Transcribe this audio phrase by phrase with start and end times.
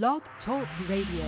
[0.00, 1.26] Blog Talk Radio.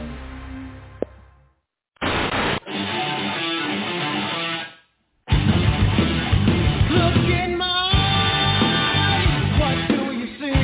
[6.90, 7.90] Look in my
[8.64, 10.60] eyes, what do you see?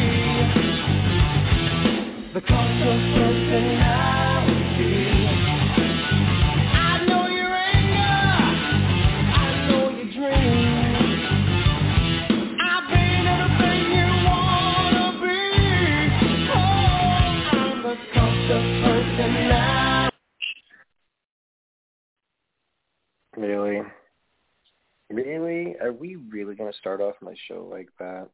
[2.33, 4.20] The cost of personality.
[25.10, 25.77] Really?
[25.80, 28.28] Are we really going to start off my show like that?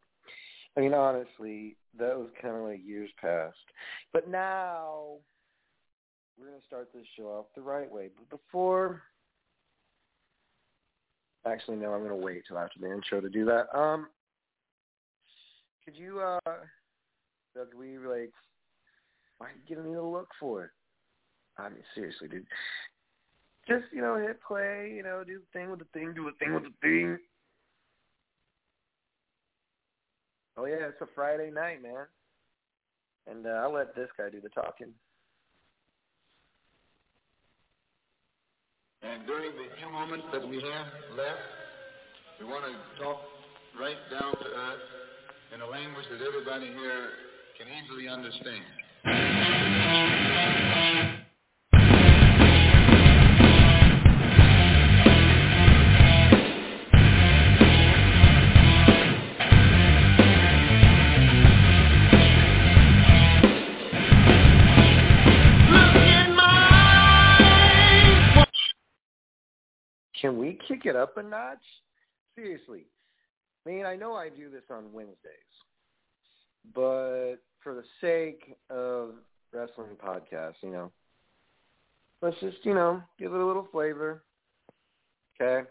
[0.77, 3.57] I mean, honestly, that was kind of like years past.
[4.13, 5.17] But now,
[6.39, 8.11] we're going to start this show off the right way.
[8.15, 9.03] But before,
[11.47, 13.75] actually, no, I'm going to wait till after the intro to do that.
[13.75, 14.09] Um,
[15.83, 16.41] could you, uh,
[17.55, 18.33] Doug, we like,
[19.39, 20.71] why are you giving me the look for it?
[21.57, 22.45] I mean, seriously, dude
[23.69, 26.45] just you know hit play, you know do the thing with the thing, do the
[26.45, 27.19] thing with the thing.
[30.57, 32.07] Oh yeah, it's a Friday night, man,
[33.29, 34.89] and uh, I'll let this guy do the talking.
[39.03, 40.87] And during the few moments that we have
[41.17, 41.41] left,
[42.41, 43.21] we want to talk
[43.79, 44.81] right down to earth
[45.55, 47.11] in a language that everybody here
[47.59, 48.65] can easily understand.
[70.27, 71.63] Can we kick it up a notch?
[72.35, 72.87] Seriously,
[73.65, 75.15] I mean I know I do this on Wednesdays,
[76.75, 79.11] but for the sake of
[79.53, 80.91] wrestling podcasts, you know,
[82.23, 84.25] let's just you know give it a little flavor.
[85.41, 85.69] Okay?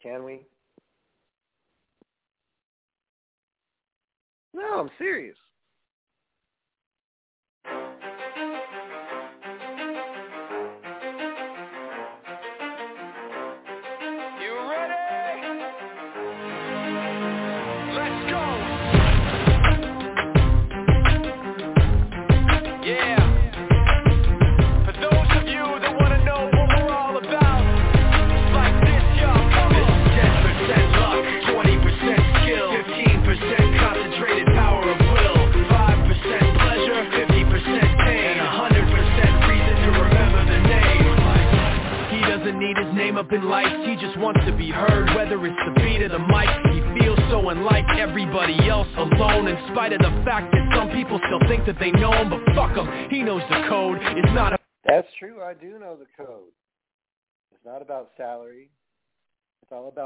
[0.00, 0.46] Can we?
[4.54, 5.36] No, I'm serious.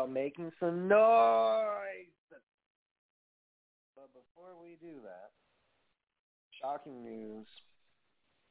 [0.03, 2.07] About making some noise.
[3.95, 5.31] But before we do that,
[6.61, 7.47] shocking news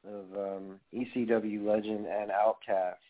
[0.06, 3.00] of um, ECW legend and Outcast.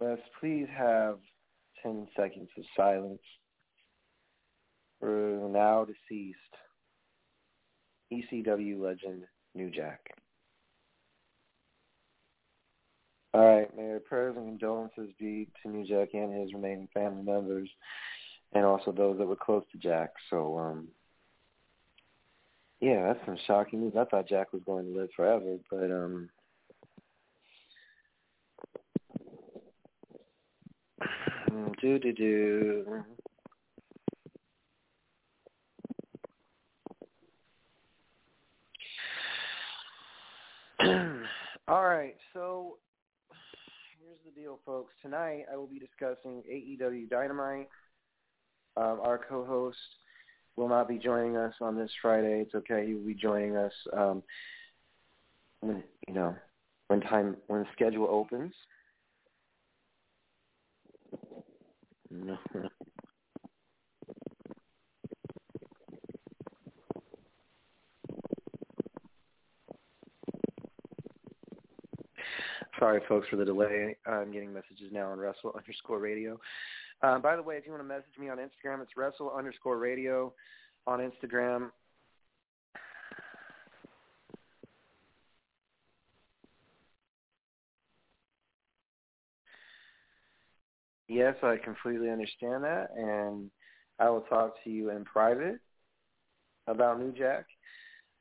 [0.00, 1.18] Let's please have
[1.82, 3.20] 10 seconds of silence
[4.98, 6.38] for now deceased
[8.12, 10.00] ECW legend New Jack.
[13.32, 17.22] All right, may our prayers and condolences be to New Jack and his remaining family
[17.22, 17.68] members,
[18.52, 20.10] and also those that were close to Jack.
[20.30, 20.88] So, um,
[22.80, 23.92] yeah, that's some shocking news.
[23.96, 26.28] I thought Jack was going to live forever, but um,
[31.80, 33.04] do do do.
[41.68, 42.78] All right, so
[44.40, 44.94] deal, folks.
[45.02, 47.68] Tonight I will be discussing AEW Dynamite.
[48.76, 49.76] Um, our co-host
[50.56, 52.40] will not be joining us on this Friday.
[52.40, 52.86] It's okay.
[52.86, 54.22] He will be joining us um,
[55.60, 56.34] when you know
[56.88, 58.54] when time when the schedule opens.
[72.80, 73.94] Sorry, folks, for the delay.
[74.06, 76.40] I'm getting messages now on Wrestle underscore Radio.
[77.02, 79.76] Uh, by the way, if you want to message me on Instagram, it's Wrestle underscore
[79.76, 80.32] Radio
[80.86, 81.70] on Instagram.
[91.06, 93.50] Yes, I completely understand that, and
[93.98, 95.60] I will talk to you in private
[96.66, 97.44] about New Jack.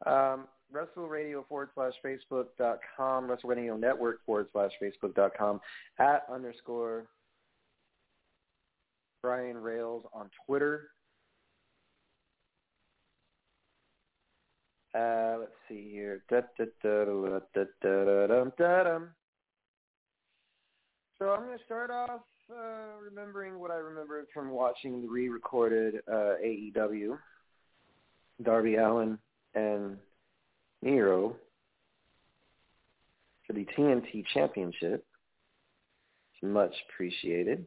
[0.06, 5.60] Um, WrestleRadio forward slash Facebook dot com, WrestleRadio Network forward slash Facebook dot com,
[6.00, 7.08] at underscore
[9.22, 10.90] Brian Rails on Twitter.
[14.96, 16.24] Uh, let's see here.
[16.32, 16.38] So
[21.30, 26.36] I'm going to start off uh, remembering what I remembered from watching the re-recorded uh,
[26.44, 27.20] AEW,
[28.42, 29.20] Darby Allin
[29.54, 29.98] and
[30.82, 31.36] Miro
[33.46, 35.06] for the TNT Championship.
[36.34, 37.66] It's much appreciated.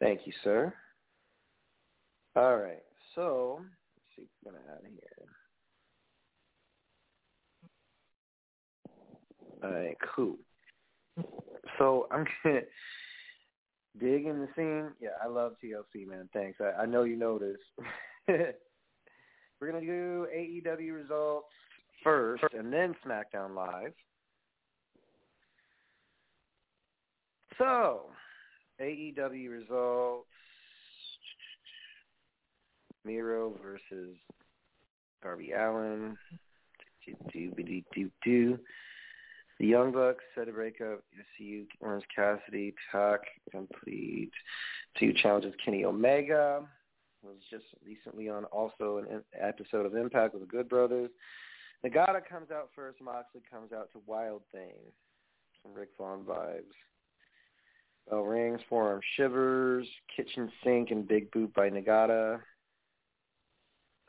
[0.00, 0.72] Thank you, sir.
[2.36, 2.82] All right,
[3.14, 5.10] so let's see what's going to add here.
[9.62, 10.36] All right, cool.
[11.78, 12.60] So I'm gonna
[13.98, 14.90] dig in the scene.
[15.00, 16.28] Yeah, I love TLC, man.
[16.32, 16.58] Thanks.
[16.60, 17.58] I, I know you this.
[19.60, 21.48] We're gonna do AEW results
[22.02, 23.92] first, and then SmackDown Live.
[27.58, 28.10] So,
[28.80, 30.28] AEW results:
[33.04, 34.16] Miro versus
[35.22, 36.16] Darby Allin.
[39.58, 41.02] The Young Bucks set a breakup.
[41.38, 43.20] SCU, Orange Cassidy, Pac
[43.50, 44.32] complete.
[44.98, 45.54] Two challenges.
[45.62, 46.62] Kenny Omega
[47.22, 51.10] was just recently on also an episode of Impact with the Good Brothers.
[51.84, 53.00] Nagata comes out first.
[53.00, 54.74] Moxley comes out to Wild Thing.
[55.62, 56.74] Some Rick Vaughn vibes.
[58.08, 62.40] Bell rings, forearm shivers, kitchen sink, and big boot by Nagata.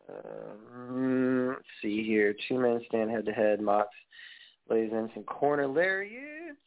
[0.10, 2.36] Um, let's see here.
[2.48, 3.62] Two men stand head to head.
[3.62, 3.90] Mox
[4.70, 6.58] lays in some corner lariats.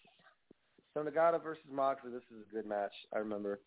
[0.93, 2.13] So Nagata versus Moxley.
[2.13, 2.93] This is a good match.
[3.13, 3.61] I remember.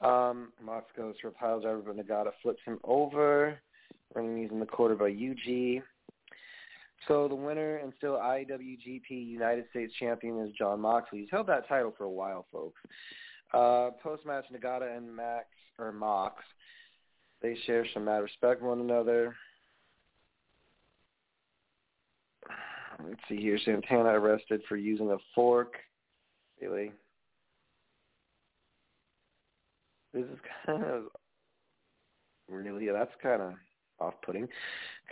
[0.00, 3.58] Um, Mox goes for a pile driver, but Nagata flips him over.
[4.14, 5.82] Running using the quarter by UG.
[7.08, 11.20] So the winner and still IWGP United States champion is Jon Moxley.
[11.20, 12.80] He's held that title for a while, folks.
[13.52, 15.46] Uh, post-match, Nagata and Max
[15.78, 16.42] or Mox,
[17.42, 19.36] they share some mad respect one another.
[23.06, 23.58] Let's see here.
[23.64, 25.74] Santana arrested for using a fork.
[26.60, 26.92] Really?
[30.14, 31.02] This is kind of
[32.48, 32.86] really.
[32.90, 33.52] That's kind of
[34.00, 34.48] off-putting.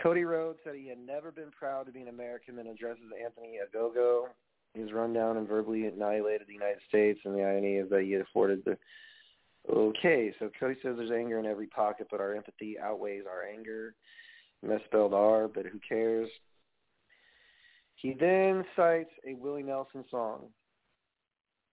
[0.01, 3.59] Cody Rhodes said he had never been proud to be an American and addresses Anthony
[3.63, 4.25] Ogogo.
[4.73, 8.15] He's run down and verbally annihilated the United States, and the irony is that he
[8.15, 8.77] afforded the.
[9.71, 13.95] Okay, so Cody says there's anger in every pocket, but our empathy outweighs our anger.
[14.61, 16.29] Misspelled R, but who cares?
[17.95, 20.47] He then cites a Willie Nelson song.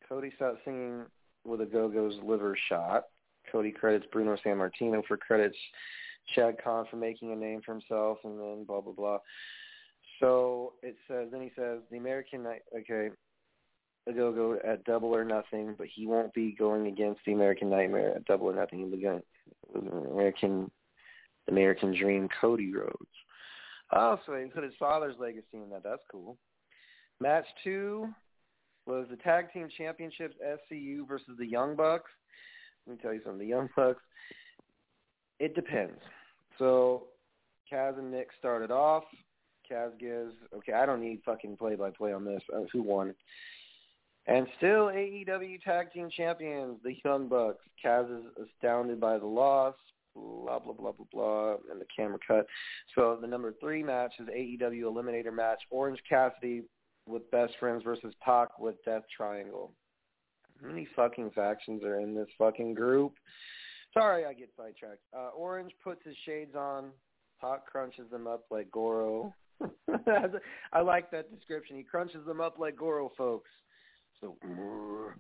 [0.08, 1.06] Cody starts singing
[1.44, 3.04] with Ogogo's liver shot.
[3.50, 5.56] Cody credits Bruno Sammartino for credits
[6.34, 9.18] Shad Khan for making a name for himself, and then blah blah blah.
[10.20, 12.46] So it says, then he says, the American,
[12.76, 13.08] okay,
[14.06, 18.26] go at Double or Nothing, but he won't be going against the American Nightmare at
[18.26, 18.80] Double or Nothing.
[18.80, 19.22] He'll be going
[20.10, 20.70] American,
[21.48, 22.94] American Dream, Cody Rhodes.
[23.92, 25.82] Oh, so he put his father's legacy in that.
[25.82, 26.36] That's cool.
[27.18, 28.08] Match two
[28.86, 32.10] was the Tag Team Championships SCU versus the Young Bucks.
[32.86, 33.40] Let me tell you something.
[33.40, 34.02] The Young Bucks,
[35.40, 35.98] it depends.
[36.58, 37.08] So
[37.72, 39.04] Kaz and Nick started off.
[39.68, 42.42] Kaz gives, okay, I don't need fucking play-by-play on this.
[42.54, 43.14] Uh, who won?
[44.26, 47.64] And still AEW Tag Team Champions, the Young Bucks.
[47.84, 49.74] Kaz is astounded by the loss,
[50.14, 52.46] blah, blah, blah, blah, blah, and the camera cut.
[52.94, 56.62] So the number three match is AEW Eliminator match, Orange Cassidy
[57.06, 59.72] with Best Friends versus Pac with Death Triangle.
[60.60, 63.14] How many fucking factions are in this fucking group?
[63.92, 65.02] Sorry, I get sidetracked.
[65.16, 66.90] Uh, Orange puts his shades on.
[67.38, 69.34] Hot crunches them up like Goro.
[70.72, 71.76] I like that description.
[71.76, 73.50] He crunches them up like Goro, folks.
[74.20, 74.36] So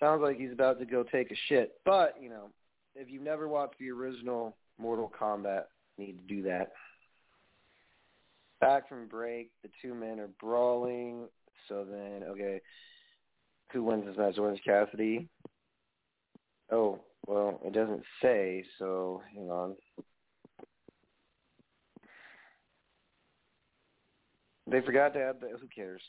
[0.00, 1.74] sounds like he's about to go take a shit.
[1.84, 2.50] But you know,
[2.94, 5.64] if you've never watched the original Mortal Kombat,
[5.96, 6.72] you need to do that.
[8.60, 11.28] Back from break, the two men are brawling.
[11.68, 12.60] So then, okay,
[13.72, 14.38] who wins this match?
[14.38, 15.28] Orange Cassidy.
[16.70, 19.76] Oh, well, it doesn't say, so hang on.
[24.68, 26.02] They forgot to add the, who cares?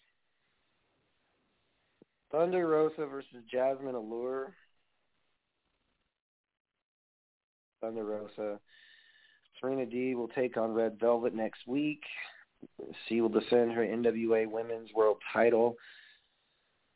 [2.31, 4.53] Thunder Rosa versus Jazmin Allure.
[7.81, 8.59] Thunder Rosa.
[9.59, 12.03] Serena D will take on Red Velvet next week.
[13.07, 15.75] She will defend her NWA Women's World Title.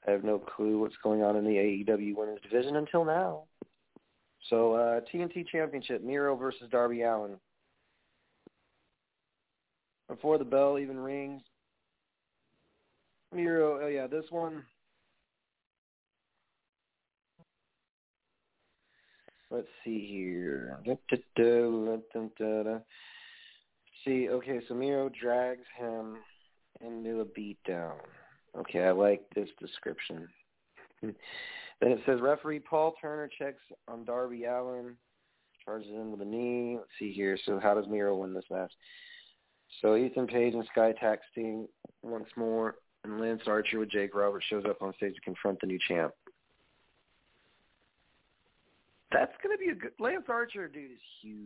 [0.07, 3.43] I have no clue what's going on in the AEW Women's Division until now.
[4.49, 7.37] So uh, TNT Championship, Miro versus Darby Allin.
[10.07, 11.41] before the bell even rings.
[13.33, 14.63] Miro, oh yeah, this one.
[19.49, 20.79] Let's see here.
[24.05, 26.17] See, okay, so Miro drags him
[26.79, 27.93] into a beatdown.
[28.57, 30.27] Okay, I like this description.
[31.81, 34.95] then it says referee Paul Turner checks on Darby Allin,
[35.65, 36.75] charges him with a knee.
[36.77, 37.37] Let's see here.
[37.45, 38.71] So how does Miro win this match?
[39.81, 41.67] So Ethan Page and Sky texting
[42.03, 45.67] once more, and Lance Archer with Jake Roberts shows up on stage to confront the
[45.67, 46.13] new champ.
[49.11, 49.91] That's gonna be a good.
[49.99, 51.41] Lance Archer, dude, is huge.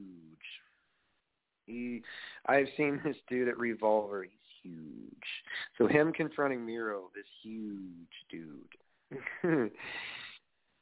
[1.66, 2.04] He,
[2.46, 4.24] I've seen this dude at Revolver.
[4.24, 5.14] He's huge.
[5.78, 9.72] So him confronting Miro, this huge dude.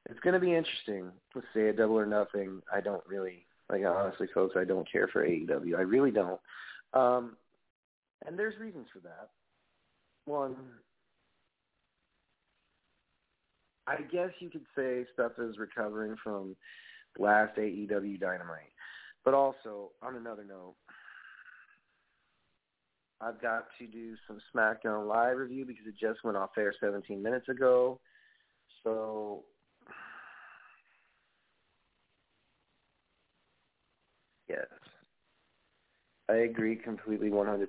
[0.09, 1.11] it's gonna be interesting.
[1.35, 2.61] Let's say a double or nothing.
[2.73, 4.55] I don't really like honestly, folks.
[4.57, 5.77] I don't care for AEW.
[5.77, 6.39] I really don't.
[6.93, 7.37] Um,
[8.25, 9.29] and there's reasons for that.
[10.25, 10.55] One,
[13.87, 16.55] I guess you could say stuff is recovering from
[17.19, 18.71] last AEW Dynamite.
[19.25, 20.75] But also, on another note,
[23.21, 27.21] I've got to do some SmackDown Live review because it just went off air 17
[27.21, 27.99] minutes ago.
[28.83, 29.43] So,
[34.53, 34.67] yes.
[36.29, 37.67] I agree completely 100%.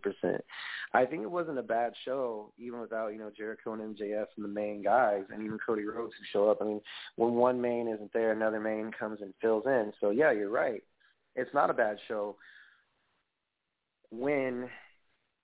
[0.93, 4.45] I think it wasn't a bad show, even without, you know, Jericho and MJF and
[4.45, 6.59] the main guys, and even Cody Rhodes who show up.
[6.61, 6.81] I mean,
[7.17, 9.93] when one main isn't there, another main comes and fills in.
[10.01, 10.85] So, yeah, you're right.
[11.35, 12.37] It's not a bad show
[14.13, 14.69] when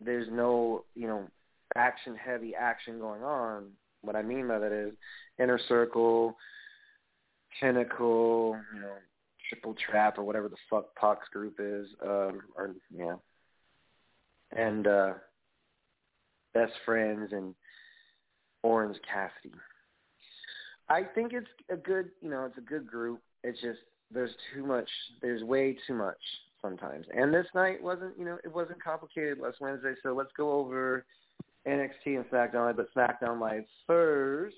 [0.01, 1.27] there's no, you know,
[1.75, 3.73] action-heavy action going on.
[4.03, 4.95] What I mean by that is
[5.41, 6.37] Inner Circle,
[7.61, 8.95] Pinnacle, you know,
[9.51, 13.17] Triple Trap or whatever the fuck Pac's group is, um, or yeah,
[14.53, 15.13] and uh,
[16.55, 17.55] Best Friends and
[18.63, 19.55] Orange Cassidy.
[20.89, 23.21] I think it's a good, you know, it's a good group.
[23.45, 23.81] It's just
[24.13, 24.89] there's too much,
[25.21, 26.19] there's way too much
[26.63, 27.07] sometimes.
[27.15, 29.95] And this night wasn't, you know, it wasn't complicated last Wednesday.
[30.03, 31.05] So let's go over
[31.67, 34.57] NXT and SmackDown Live, but SmackDown Live first.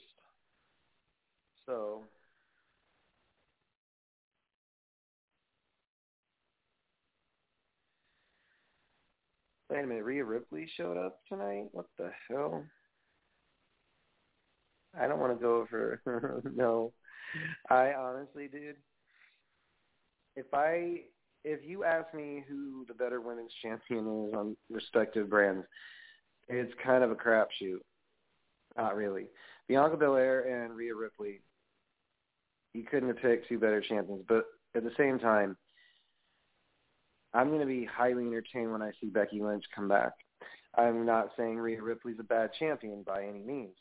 [1.67, 2.03] So
[9.73, 11.65] Wait a minute, Rhea Ripley showed up tonight?
[11.73, 12.63] What the hell?
[15.01, 16.43] I don't want to go over.
[16.55, 16.93] no,
[17.71, 18.77] I honestly, dude.
[20.37, 21.05] If I,
[21.43, 25.65] if you ask me who the better women's champion is on respective brands,
[26.49, 27.81] it's kind of a crapshoot.
[28.77, 29.29] Not really.
[29.69, 31.41] Bianca Belair and Rhea Ripley.
[32.75, 34.45] You couldn't have picked two better champions, but
[34.77, 35.57] at the same time,
[37.35, 40.13] I'm going to be highly entertained when I see Becky Lynch come back.
[40.75, 43.75] I'm not saying Rhea Ripley's a bad champion by any means.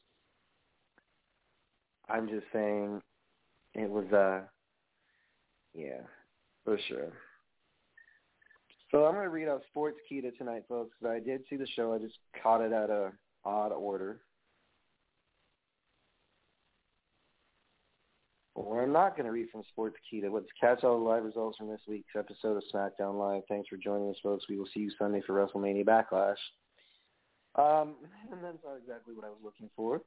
[2.09, 3.01] I'm just saying
[3.73, 4.41] it was uh
[5.73, 6.01] yeah,
[6.65, 7.13] for sure.
[8.91, 10.93] So I'm going to read out Sportskeeda tonight, folks.
[10.99, 11.93] Because I did see the show.
[11.93, 13.11] I just caught it at a
[13.45, 14.19] odd order.
[18.55, 20.31] We're not going to read from Sports Sportskeeda.
[20.31, 23.43] Let's catch all the live results from this week's episode of SmackDown Live.
[23.47, 24.45] Thanks for joining us, folks.
[24.49, 26.35] We will see you Sunday for WrestleMania Backlash.
[27.55, 27.95] Um,
[28.31, 30.01] and that's not exactly what I was looking for.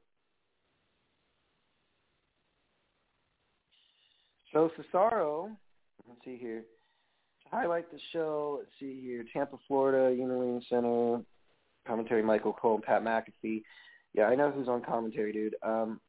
[4.53, 5.49] So Cesaro,
[6.07, 6.61] let's see here.
[6.61, 9.25] To highlight the show, let's see here.
[9.33, 11.19] Tampa, Florida, Union Center,
[11.85, 13.63] commentary Michael Cole, Pat McAfee.
[14.13, 15.55] Yeah, I know who's on commentary, dude.
[15.61, 15.99] Um,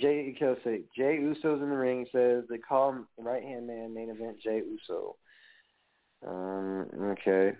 [0.00, 2.06] Jay Kelsey, Jey Uso's in the ring.
[2.12, 5.16] Says they call him right hand man main event Jey Uso.
[6.26, 7.56] Um, okay.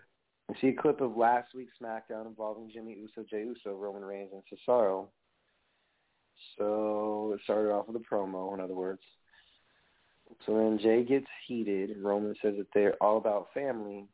[0.50, 4.30] I see a clip of last week's SmackDown involving Jimmy Uso, Jey Uso, Roman Reigns,
[4.32, 5.08] and Cesaro.
[6.56, 9.02] So it started off with a promo, in other words.
[10.46, 11.96] So then Jay gets heated.
[12.00, 14.06] Roman says that they're all about family.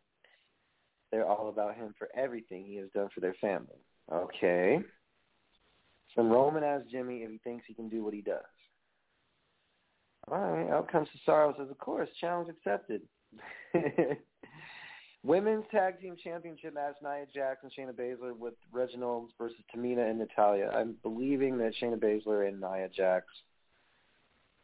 [1.10, 3.78] They're all about him for everything he has done for their family.
[4.12, 4.80] Okay.
[6.14, 8.40] So Roman asks Jimmy if he thinks he can do what he does.
[10.28, 13.02] All right, out comes Cesaro says, of course, challenge accepted.
[15.22, 20.18] Women's Tag Team Championship match, Nia Jax and Shayna Baszler with Reginald versus Tamina and
[20.18, 20.70] Natalya.
[20.74, 23.26] I'm believing that Shayna Baszler and Nia Jax.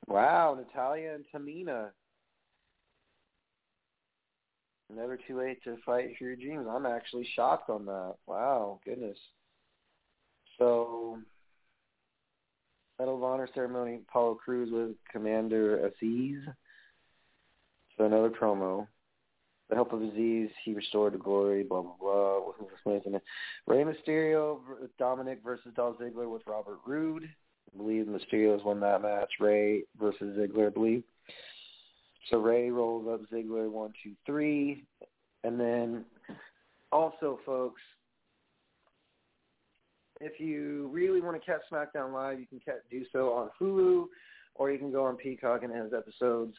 [0.07, 1.91] Wow, Natalya and Tamina.
[4.95, 6.67] Never too late to fight for your dreams.
[6.69, 8.15] I'm actually shocked on that.
[8.27, 9.19] Wow, goodness.
[10.59, 11.19] So
[13.01, 16.43] Medal of Honor ceremony, Apollo Crews with Commander Azeez.
[17.97, 18.87] So another promo.
[19.71, 22.41] the help of Azeez, he restored to glory, blah, blah, blah.
[23.67, 24.59] Rey Mysterio,
[24.99, 27.25] Dominic versus Dolph Ziggler with Robert Roode.
[27.25, 29.31] I believe Mysterio's won that match.
[29.41, 31.03] Rey versus Ziggler, I believe.
[32.31, 34.85] So Rey rolls up Ziggler, one, two, three.
[35.43, 36.05] And then
[36.93, 37.81] also, folks,
[40.21, 44.07] if you really want to catch SmackDown Live, you can catch, do so on Hulu,
[44.55, 46.55] or you can go on Peacock and it has episodes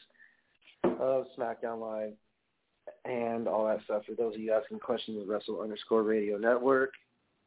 [0.83, 2.13] of SmackDown Live
[3.05, 4.03] and all that stuff.
[4.07, 6.93] For those of you asking questions, Wrestle underscore Radio Network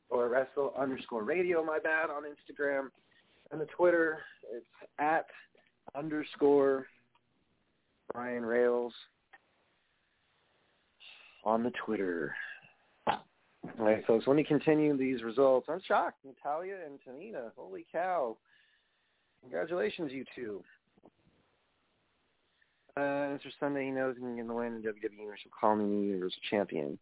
[0.08, 2.88] or Wrestle underscore Radio, my bad, on Instagram.
[3.50, 4.18] And the Twitter,
[4.52, 4.66] it's
[4.98, 5.26] at
[5.94, 6.86] underscore
[8.12, 8.92] Brian Rails
[11.44, 12.34] on the Twitter.
[13.78, 15.66] All right, folks, let me continue these results.
[15.68, 16.24] I'm shocked.
[16.24, 18.36] Natalya and Tamina, holy cow.
[19.40, 20.62] Congratulations, you two.
[22.96, 23.00] Uh,
[23.34, 23.50] Mr.
[23.58, 26.96] Sunday, he knows he can get the win in WWE Universal Call Me Universal Champion.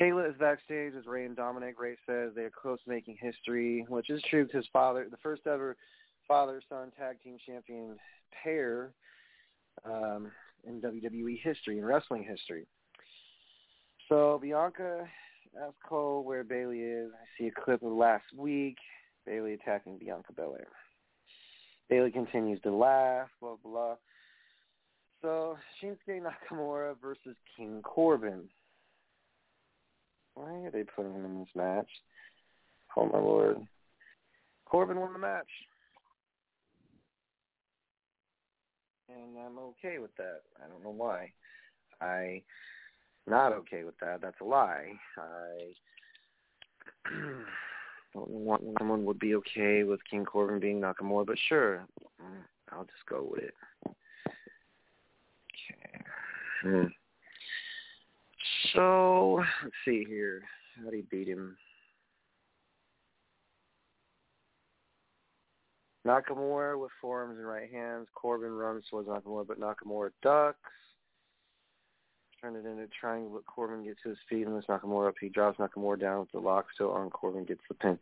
[0.00, 1.80] Kayla is backstage with Rey and Dominic.
[1.80, 5.16] Rey says they are close to making history, which is true because his father, the
[5.16, 5.76] first ever
[6.28, 7.96] father-son tag team champion
[8.42, 8.92] pair
[9.84, 10.30] um,
[10.64, 12.66] in WWE history, in wrestling history.
[14.08, 15.08] So Bianca
[15.62, 17.10] asks Cole where Bayley is.
[17.12, 18.76] I see a clip of last week.
[19.26, 20.68] Bayley attacking Bianca Belair.
[21.88, 23.94] Bayley continues to laugh, blah, blah.
[25.22, 28.42] So Shinsuke Nakamura versus King Corbin.
[30.34, 31.88] Why are they putting him in this match?
[32.96, 33.58] Oh my lord.
[34.66, 35.48] Corbin won the match.
[39.08, 40.40] And I'm okay with that.
[40.62, 41.32] I don't know why.
[42.00, 42.42] I
[43.26, 44.20] not okay with that.
[44.20, 44.92] That's a lie.
[45.18, 45.72] I
[48.14, 51.86] don't what someone would be okay with King Corbin being Nakamura, but sure.
[52.72, 53.54] I'll just go with it.
[56.62, 56.86] Hmm.
[58.72, 60.42] So let's see here.
[60.82, 61.56] How do you beat him?
[66.06, 68.08] Nakamura with forearms and right hands.
[68.14, 70.58] Corbin runs towards Nakamura, but Nakamura ducks.
[72.44, 75.14] Turn it into triangle, but Corbin gets to his feet and lifts Nakamura up.
[75.18, 77.08] He drops Nakamura down with the lock still on.
[77.08, 77.98] Corbin gets the pin.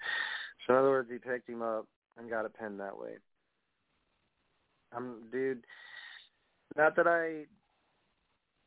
[0.67, 1.87] So in other words, he picked him up
[2.19, 3.19] and got a pin that way.
[4.93, 5.63] I'm, dude.
[6.77, 7.45] Not that I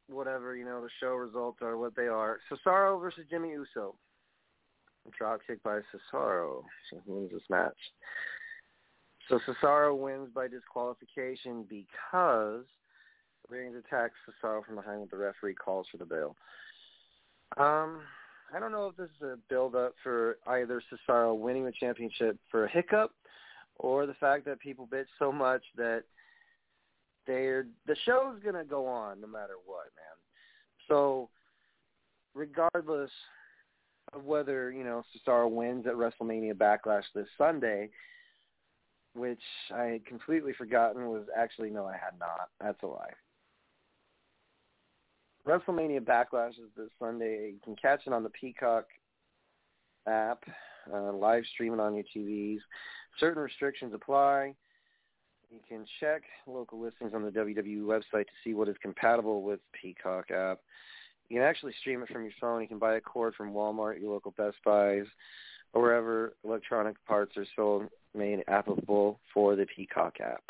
[0.08, 2.40] whatever, you know, the show results are what they are.
[2.50, 3.96] Cesaro versus Jimmy Uso.
[5.18, 6.64] Drop kick by Cesaro.
[6.90, 7.76] So he wins this match.
[9.28, 12.64] So Cesaro wins by disqualification because
[13.50, 16.36] Reigns attacks Cesaro from behind with the referee calls for the bell.
[17.58, 18.02] Um,
[18.54, 22.38] I don't know if this is a build up for either Cesaro winning the championship
[22.50, 23.12] for a hiccup
[23.78, 26.04] or the fact that people bitch so much that
[27.28, 30.16] they're the show's gonna go on no matter what, man.
[30.88, 31.30] So
[32.34, 33.12] regardless
[34.14, 37.90] of whether, you know, Cesaro wins at WrestleMania Backlash this Sunday,
[39.14, 39.42] which
[39.74, 42.50] I had completely forgotten was actually no, I had not.
[42.62, 43.14] That's a lie.
[45.48, 47.52] WrestleMania Backlash is this Sunday.
[47.54, 48.86] You can catch it on the Peacock
[50.08, 50.44] app,
[50.92, 52.60] uh, live streaming on your TVs.
[53.20, 54.56] Certain restrictions apply.
[55.52, 59.60] You can check local listings on the WWE website to see what is compatible with
[59.80, 60.60] Peacock app.
[61.30, 62.62] You can actually stream it from your phone.
[62.62, 65.06] You can buy a cord from Walmart, your local Best Buys,
[65.74, 67.84] or wherever electronic parts are sold
[68.16, 70.44] made applicable for the Peacock app.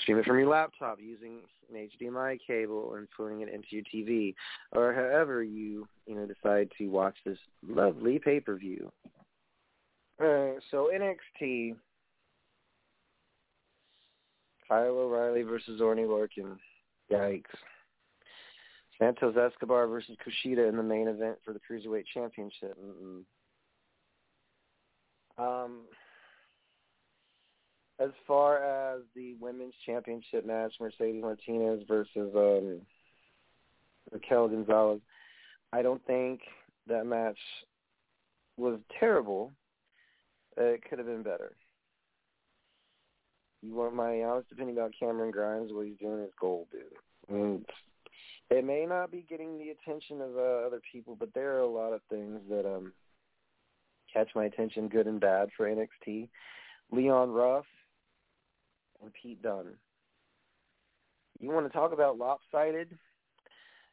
[0.00, 4.34] Stream it from your laptop using an HDMI cable and putting it into your TV,
[4.72, 8.90] or however you you know decide to watch this lovely pay per view.
[10.18, 11.76] Uh, so NXT
[14.72, 16.56] Kyle O'Reilly versus Oney Lorcan.
[17.10, 17.44] Yikes.
[18.98, 22.76] Santos Escobar versus Kushida in the main event for the Cruiserweight Championship.
[22.80, 23.24] Mm-mm.
[25.38, 25.80] Um,
[28.02, 32.80] as far as the women's championship match, Mercedes Martinez versus um,
[34.10, 35.00] Raquel Gonzalez,
[35.72, 36.40] I don't think
[36.88, 37.38] that match
[38.56, 39.52] was terrible.
[40.56, 41.52] It could have been better.
[43.62, 45.72] You want my honest opinion about Cameron Grimes?
[45.72, 46.82] What he's doing is gold, dude.
[47.28, 47.64] And
[48.50, 51.66] it may not be getting the attention of uh, other people, but there are a
[51.66, 52.92] lot of things that um
[54.12, 56.28] catch my attention, good and bad, for NXT.
[56.90, 57.64] Leon Ruff
[59.02, 59.74] and Pete Dunne.
[61.40, 62.96] You want to talk about lopsided?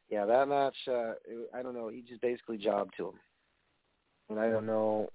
[0.08, 0.74] Yeah, that match.
[0.88, 1.12] Uh,
[1.54, 1.88] I don't know.
[1.88, 3.14] He just basically jobbed to him,
[4.28, 5.10] and I don't know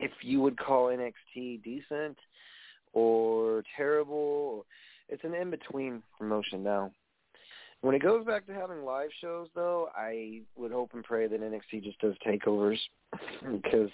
[0.00, 2.18] if you would call NXT decent
[2.92, 4.66] or terrible.
[5.08, 6.90] it's an in between promotion now.
[7.82, 11.40] When it goes back to having live shows, though, I would hope and pray that
[11.40, 12.78] NXT just does takeovers
[13.62, 13.90] because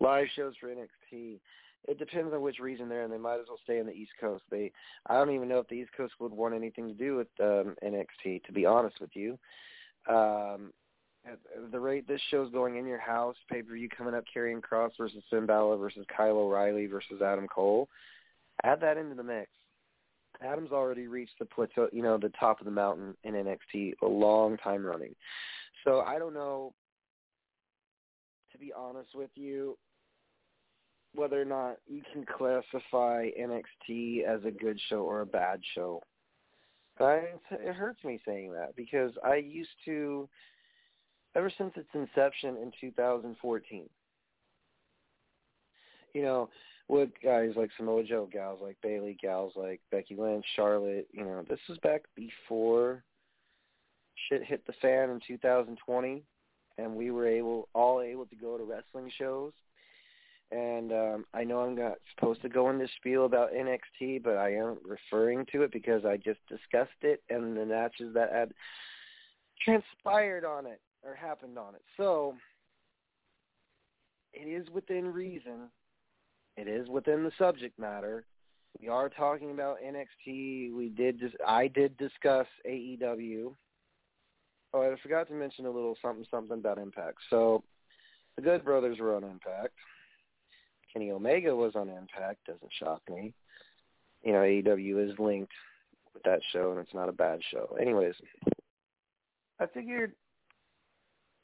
[0.00, 1.38] live shows for NXT,
[1.88, 3.10] it depends on which region they're in.
[3.10, 4.44] They might as well stay in the East Coast.
[4.50, 4.70] They,
[5.06, 7.74] I don't even know if the East Coast would want anything to do with um,
[7.84, 8.44] NXT.
[8.44, 9.38] To be honest with you,
[10.08, 10.72] um,
[11.26, 11.38] at
[11.70, 14.90] the rate this show's going in your house, pay per view coming up, Karrion Kross
[14.98, 17.88] versus Finn Balor versus Kyle O'Reilly versus Adam Cole,
[18.64, 19.50] add that into the mix.
[20.42, 24.06] Adam's already reached the plateau, you know, the top of the mountain in NXT a
[24.06, 25.14] long time running.
[25.84, 26.72] So I don't know,
[28.52, 29.76] to be honest with you,
[31.14, 36.02] whether or not you can classify NXT as a good show or a bad show.
[37.00, 40.28] It hurts me saying that because I used to,
[41.34, 43.88] ever since its inception in 2014,
[46.12, 46.50] you know,
[46.88, 51.06] with guys like Samoa Joe, gals like Bayley, gals like Becky Lynch, Charlotte.
[51.12, 53.04] You know, this was back before
[54.28, 56.22] shit hit the fan in 2020,
[56.78, 59.52] and we were able all able to go to wrestling shows.
[60.52, 64.54] And um, I know I'm not supposed to go into spiel about NXT, but I
[64.54, 68.52] am referring to it because I just discussed it and the matches that had
[69.64, 71.82] transpired on it or happened on it.
[71.96, 72.34] So
[74.32, 75.68] it is within reason
[76.56, 78.24] it is within the subject matter.
[78.80, 80.74] We are talking about NXT.
[80.74, 83.54] We did dis- I did discuss AEW.
[84.72, 87.18] Oh, I forgot to mention a little something something about Impact.
[87.30, 87.64] So
[88.36, 89.74] the Good Brothers were on Impact.
[90.92, 92.46] Kenny Omega was on Impact.
[92.46, 93.32] Doesn't shock me.
[94.24, 95.52] You know, AEW is linked
[96.12, 97.76] with that show, and it's not a bad show.
[97.80, 98.14] Anyways,
[99.58, 100.12] I figured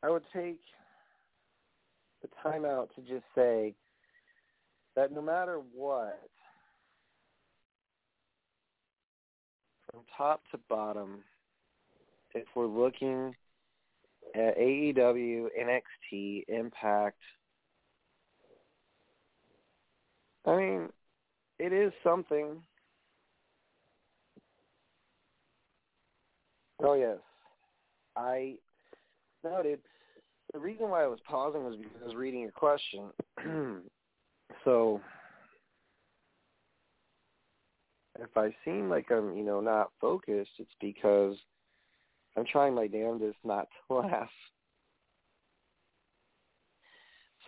[0.02, 0.60] I would take
[2.22, 3.74] the time out to just say
[4.94, 6.20] that no matter what,
[9.90, 11.22] from top to bottom,
[12.34, 13.34] if we're looking
[14.34, 17.20] at AEW, NXT, Impact,
[20.46, 20.88] I mean,
[21.58, 22.62] it is something.
[26.82, 27.18] Oh yes,
[28.16, 28.54] I
[29.42, 29.80] noted.
[30.52, 33.10] The reason why I was pausing was because I was reading your question.
[34.64, 35.00] So
[38.18, 41.36] if I seem like I'm, you know, not focused, it's because
[42.36, 44.28] I'm trying my damnedest not to laugh.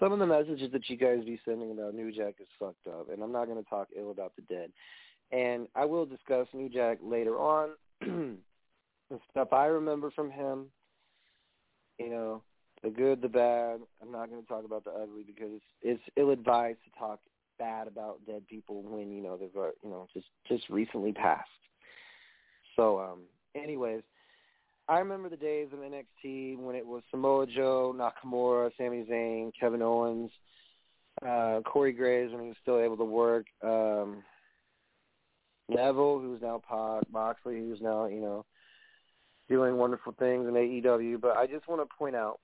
[0.00, 3.08] Some of the messages that you guys be sending about New Jack is fucked up,
[3.12, 4.70] and I'm not going to talk ill about the dead.
[5.32, 7.70] And I will discuss New Jack later on.
[8.00, 10.66] the stuff I remember from him,
[11.98, 12.42] you know,
[12.82, 13.80] the good, the bad.
[14.00, 17.18] I'm not going to talk about the ugly because it's, it's ill-advised to talk
[17.58, 21.48] bad about dead people when you know they've uh, you know just just recently passed.
[22.76, 23.22] So, um,
[23.60, 24.02] anyways,
[24.88, 29.82] I remember the days of NXT when it was Samoa Joe, Nakamura, Sami Zayn, Kevin
[29.82, 30.30] Owens,
[31.26, 34.22] uh, Corey Graves when he was still able to work, um,
[35.68, 38.46] Neville, who's now Pac, Moxley, who's now you know
[39.48, 41.20] doing wonderful things in AEW.
[41.20, 42.40] But I just want to point out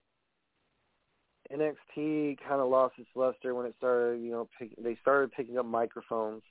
[1.53, 5.59] NXT kind of lost its luster when it started, you know, pick, they started picking
[5.59, 6.43] up microphones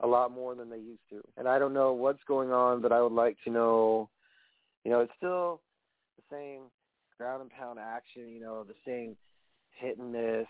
[0.00, 1.20] a lot more than they used to.
[1.36, 4.08] And I don't know what's going on, but I would like to know,
[4.84, 5.60] you know, it's still
[6.16, 6.62] the same
[7.18, 9.16] ground and pound action, you know, the same
[9.76, 10.46] hit and miss.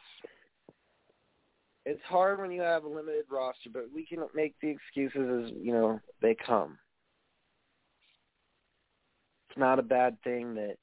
[1.87, 5.53] It's hard when you have a limited roster, but we can make the excuses as,
[5.57, 6.79] you know, they come.
[9.49, 10.77] It's not a bad thing that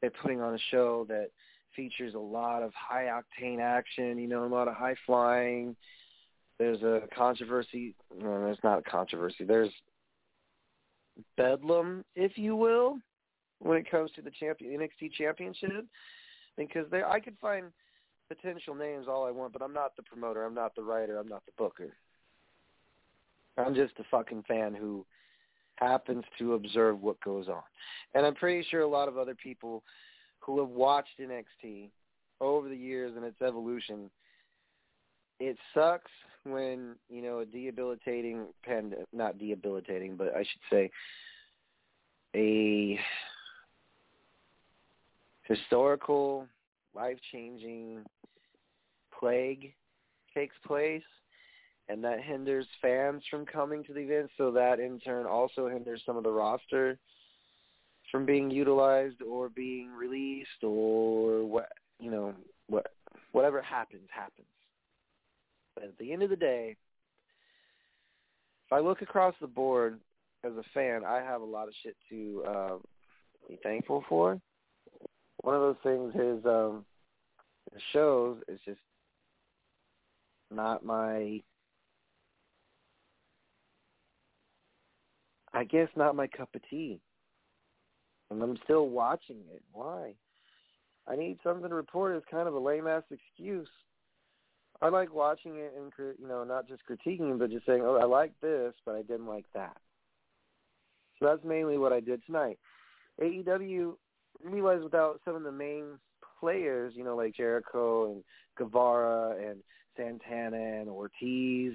[0.00, 1.30] they're putting on a show that–
[1.74, 5.76] features a lot of high octane action, you know, a lot of high flying.
[6.58, 7.94] There's a controversy.
[8.16, 9.44] No, there's not a controversy.
[9.44, 9.70] There's
[11.36, 12.98] bedlam, if you will,
[13.58, 15.86] when it comes to the champion NXT championship.
[16.56, 17.66] Because there, I could find
[18.28, 20.44] potential names all I want, but I'm not the promoter.
[20.44, 21.18] I'm not the writer.
[21.18, 21.96] I'm not the booker.
[23.58, 25.04] I'm just a fucking fan who
[25.76, 27.62] happens to observe what goes on.
[28.14, 29.82] And I'm pretty sure a lot of other people
[30.40, 31.88] who have watched NXT
[32.40, 34.10] over the years and its evolution,
[35.38, 36.10] it sucks
[36.44, 40.90] when you know a debilitating pand not debilitating, but I should say
[42.34, 42.98] a
[45.44, 46.46] historical,
[46.94, 48.04] life changing
[49.18, 49.72] plague
[50.34, 51.02] takes place
[51.88, 56.02] and that hinders fans from coming to the event so that in turn also hinders
[56.06, 56.98] some of the roster
[58.10, 62.34] from being utilized or being released or what you know
[62.68, 62.86] what
[63.32, 64.46] whatever happens happens.
[65.74, 66.76] But at the end of the day,
[68.66, 70.00] if I look across the board
[70.44, 72.80] as a fan, I have a lot of shit to um,
[73.48, 74.40] be thankful for.
[75.38, 76.84] One of those things is um,
[77.92, 78.80] shows is just
[80.50, 81.40] not my
[85.54, 87.00] I guess not my cup of tea.
[88.30, 89.62] And I'm still watching it.
[89.72, 90.14] Why?
[91.06, 93.68] I need something to report as kind of a lame ass excuse.
[94.82, 98.04] I like watching it and you know not just critiquing, but just saying, "Oh, I
[98.04, 99.76] like this, but I didn't like that."
[101.18, 102.58] So that's mainly what I did tonight.
[103.20, 103.96] AEW
[104.42, 105.98] realized without some of the main
[106.40, 108.24] players, you know, like Jericho and
[108.56, 109.62] Guevara and
[109.96, 111.74] Santana and Ortiz,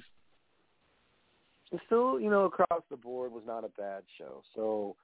[1.85, 4.41] still, you know, across the board was not a bad show.
[4.53, 4.97] So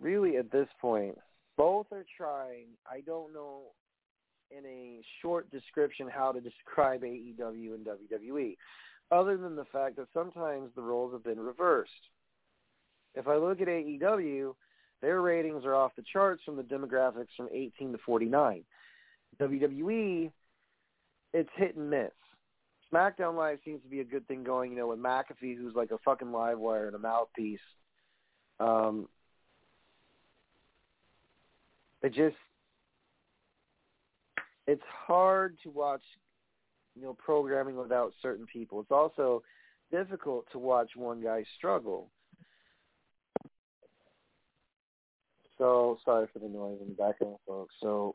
[0.00, 1.18] really at this point,
[1.56, 2.66] both are trying.
[2.88, 3.62] I don't know
[4.50, 8.56] in a short description how to describe AEW and WWE,
[9.10, 11.92] other than the fact that sometimes the roles have been reversed.
[13.14, 14.54] If I look at AEW,
[15.00, 18.64] their ratings are off the charts from the demographics from 18 to 49.
[19.40, 20.30] WWE,
[21.32, 22.10] it's hit and miss.
[22.92, 25.90] SmackDown Live seems to be a good thing going, you know, with McAfee, who's like
[25.90, 27.60] a fucking live wire and a mouthpiece.
[28.58, 29.08] Um,
[32.02, 32.36] it just,
[34.68, 36.02] it's hard to watch,
[36.94, 38.80] you know, programming without certain people.
[38.80, 39.42] It's also
[39.90, 42.10] difficult to watch one guy struggle.
[45.56, 47.74] So sorry for the noise in the background, folks.
[47.82, 48.12] So,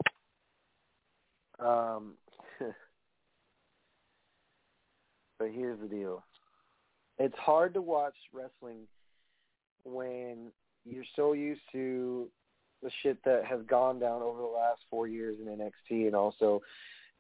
[1.60, 2.14] um,
[5.40, 6.24] but here's the deal:
[7.18, 8.88] it's hard to watch wrestling
[9.84, 10.52] when
[10.86, 12.30] you're so used to
[12.84, 16.62] the shit that has gone down over the last four years in NXT, and also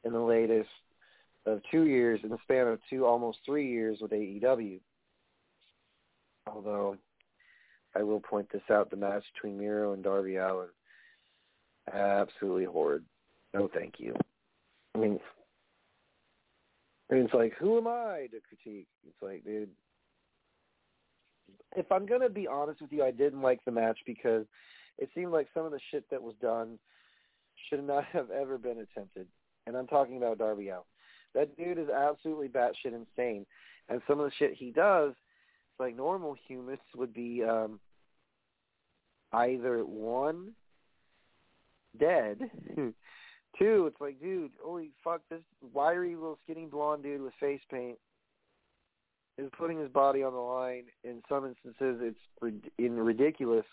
[0.03, 0.69] in the latest
[1.45, 4.79] of two years, in the span of two, almost three years with AEW.
[6.47, 6.97] Although
[7.95, 10.67] I will point this out: the match between Miro and Darby Allin,
[11.91, 13.03] absolutely horrid.
[13.53, 14.15] No, thank you.
[14.95, 15.19] I mean,
[17.09, 18.87] it's like, who am I to critique?
[19.07, 19.69] It's like, dude,
[21.75, 24.45] if I'm gonna be honest with you, I didn't like the match because
[24.97, 26.79] it seemed like some of the shit that was done
[27.69, 29.27] should not have ever been attempted.
[29.65, 30.83] And I'm talking about Darby Allin.
[31.33, 33.45] That dude is absolutely batshit insane.
[33.89, 35.13] And some of the shit he does
[35.79, 37.79] like normal humans would be um
[39.31, 40.51] either one
[41.99, 42.39] dead
[43.57, 45.41] two it's like dude holy fuck this
[45.73, 47.97] wiry little skinny blonde dude with face paint
[49.37, 53.65] is putting his body on the line in some instances it's in ridiculous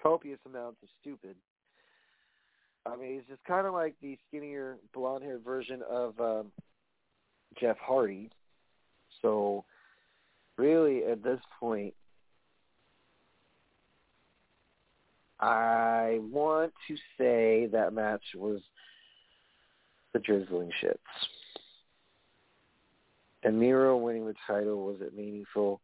[0.00, 1.36] copious amounts of stupid
[2.86, 6.52] i mean he's just kind of like the skinnier blonde haired version of um
[7.60, 8.30] jeff hardy
[9.20, 9.64] so
[10.56, 11.94] really at this point,
[15.40, 18.60] I want to say that match was
[20.12, 20.96] the drizzling shits.
[23.42, 25.80] And Miro winning the title, was it meaningful?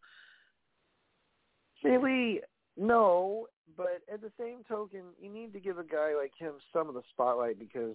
[1.82, 2.40] Really,
[2.78, 3.46] no.
[3.76, 6.94] But at the same token, you need to give a guy like him some of
[6.94, 7.94] the spotlight because,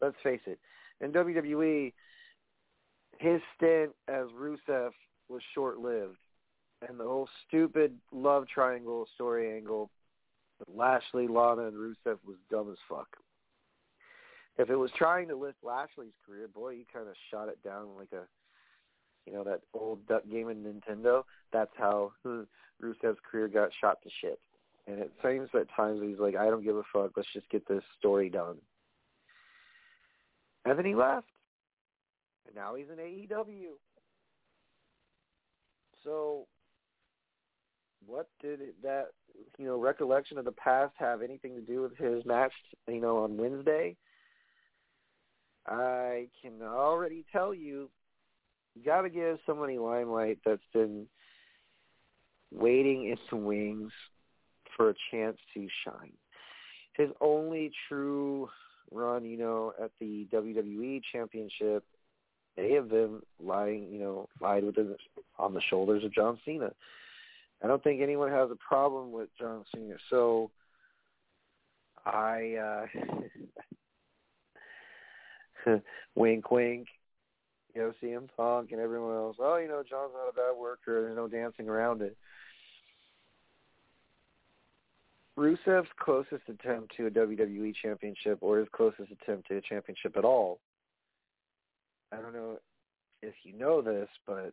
[0.00, 0.58] let's face it,
[1.00, 1.92] in WWE,
[3.18, 4.90] his stint as Rusev
[5.28, 6.18] was short lived,
[6.88, 9.90] and the whole stupid love triangle story angle
[10.58, 13.08] with Lashley, Lana, and Rusev was dumb as fuck.
[14.58, 17.88] If it was trying to lift Lashley's career, boy, you kind of shot it down
[17.96, 18.24] like a,
[19.26, 21.24] you know, that old duck game in Nintendo.
[21.52, 24.40] That's how Rusev's career got shot to shit.
[24.86, 27.12] And it seems at times he's like, I don't give a fuck.
[27.16, 28.56] Let's just get this story done.
[30.64, 31.26] And then he left.
[32.46, 33.74] And now he's in AEW.
[36.04, 36.46] So,
[38.06, 39.06] what did it, that
[39.58, 42.52] you know recollection of the past have anything to do with his match?
[42.86, 43.96] You know, on Wednesday.
[45.66, 47.90] I can already tell you, you
[48.84, 51.06] got to give somebody limelight that's been
[52.52, 53.92] waiting in the wings
[54.76, 56.12] for a chance to shine.
[56.96, 58.48] His only true
[58.90, 61.84] run, you know, at the WWE Championship
[62.56, 64.96] they have been lying, you know, lied within
[65.38, 66.72] on the shoulders of John Cena.
[67.62, 69.96] I don't think anyone has a problem with John Cena.
[70.10, 70.50] So
[72.04, 72.86] I
[75.66, 75.78] uh
[76.14, 76.86] wink wink,
[77.76, 81.02] you know, CM Punk and everyone else, oh, you know, John's not a bad worker,
[81.02, 82.16] there's no dancing around it.
[85.38, 90.24] Rusev's closest attempt to a WWE championship or his closest attempt to a championship at
[90.24, 90.58] all
[92.12, 92.58] I don't know
[93.22, 94.52] if you know this, but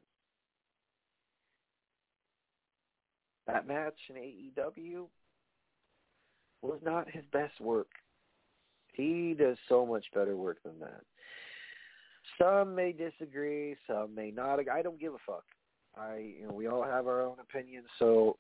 [3.48, 5.06] that match in AEW
[6.62, 7.90] was not his best work.
[8.94, 11.04] He does so much better work than that.
[12.42, 14.60] Some may disagree, some may not.
[14.70, 15.44] I don't give a fuck.
[15.96, 17.86] I, you know, we all have our own opinions.
[18.00, 18.38] So,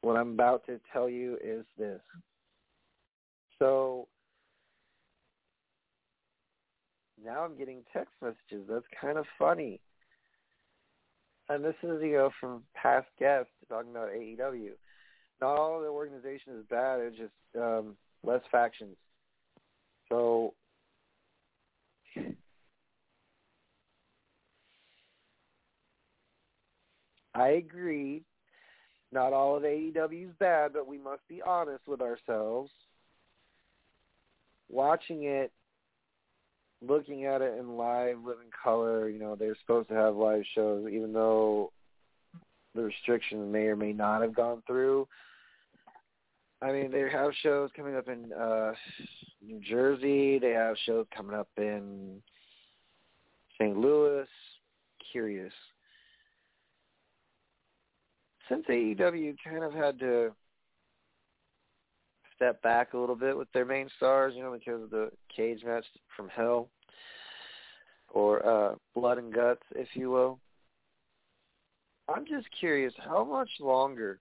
[0.00, 2.00] what I'm about to tell you is this.
[3.58, 4.08] So,
[7.24, 8.68] now I'm getting text messages.
[8.68, 9.80] That's kind of funny.
[11.48, 14.70] And this is, you know, from past guests talking about AEW.
[15.40, 17.00] Not all the organization is bad.
[17.00, 18.96] It's just um, less factions.
[20.08, 20.54] So
[27.36, 28.22] I agree.
[29.12, 32.70] Not all of AEW is bad, but we must be honest with ourselves.
[34.68, 35.52] Watching it,
[36.82, 40.88] looking at it in live, living color, you know, they're supposed to have live shows,
[40.90, 41.72] even though
[42.74, 45.06] the restrictions may or may not have gone through.
[46.62, 48.72] I mean, they have shows coming up in uh
[49.46, 50.38] New Jersey.
[50.38, 52.22] They have shows coming up in
[53.58, 53.76] St.
[53.76, 54.26] Louis.
[55.12, 55.52] Curious.
[58.48, 60.32] Since AEW kind of had to
[62.36, 65.64] step back a little bit with their main stars, you know, because of the cage
[65.64, 65.84] match
[66.16, 66.68] from Hell
[68.10, 70.38] or uh Blood and Guts, if you will.
[72.08, 74.20] I'm just curious, how much longer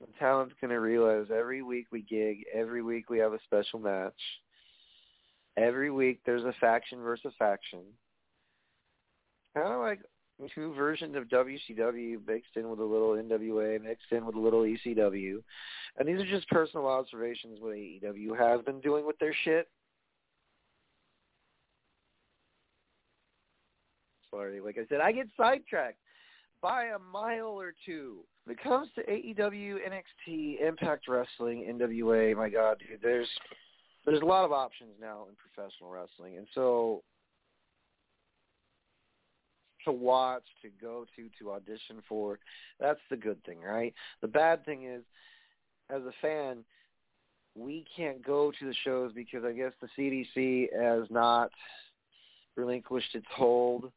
[0.00, 3.78] the talent's going to realize every week we gig, every week we have a special
[3.78, 4.12] match,
[5.56, 7.80] every week there's a faction versus faction.
[9.54, 10.00] Kind of like
[10.54, 14.62] two versions of WCW mixed in with a little NWA, mixed in with a little
[14.62, 15.42] ECW.
[15.98, 19.68] And these are just personal observations what AEW has been doing with their shit.
[24.30, 25.98] Sorry, like I said, I get sidetracked
[26.60, 28.24] by a mile or two.
[28.44, 33.28] When it comes to AEW, NXT, Impact Wrestling, NWA, my God, dude, there's
[34.04, 37.02] there's a lot of options now in professional wrestling, and so
[39.84, 42.38] to watch, to go to, to audition for,
[42.80, 43.94] that's the good thing, right?
[44.20, 45.02] The bad thing is,
[45.90, 46.64] as a fan,
[47.54, 51.50] we can't go to the shows because I guess the CDC has not
[52.56, 53.92] relinquished its hold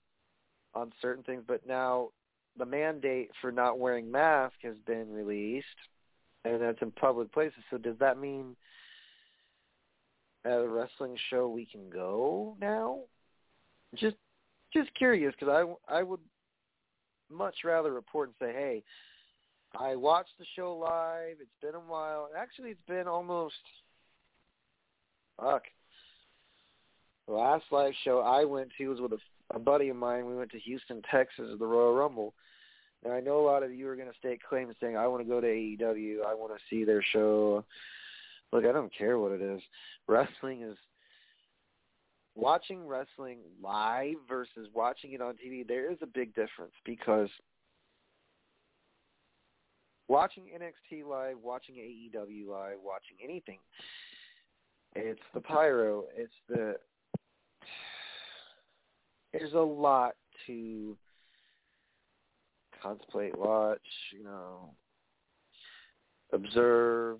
[0.76, 2.10] on certain things, but now
[2.58, 5.65] the mandate for not wearing masks has been released,
[6.45, 7.60] and that's in public places.
[7.69, 8.56] So does that mean
[10.45, 13.00] at a wrestling show we can go now?
[13.95, 14.15] Just
[14.73, 16.19] just curious because I I would
[17.30, 18.84] much rather report and say, hey,
[19.77, 21.38] I watched the show live.
[21.41, 22.30] It's been a while.
[22.38, 23.56] Actually, it's been almost
[25.39, 25.63] fuck.
[27.27, 29.19] The last live show I went to was with a,
[29.53, 30.25] a buddy of mine.
[30.25, 32.34] We went to Houston, Texas, at the Royal Rumble.
[33.03, 35.21] And I know a lot of you are going to stake claim saying, I want
[35.23, 36.25] to go to AEW.
[36.25, 37.63] I want to see their show.
[38.51, 39.62] Look, I don't care what it is.
[40.08, 40.77] Wrestling is
[42.38, 45.67] watching wrestling live versus watching it on TV.
[45.67, 47.30] There is a big difference because
[50.08, 53.58] watching NXT live, watching AEW live, watching anything,
[54.95, 56.04] it's the pyro.
[56.15, 56.76] It's the
[59.34, 60.13] there's a lot
[60.45, 60.95] to
[62.82, 63.80] contemplate, watch,
[64.15, 64.69] you know,
[66.32, 67.19] observe,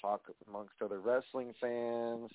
[0.00, 2.30] talk amongst other wrestling fans.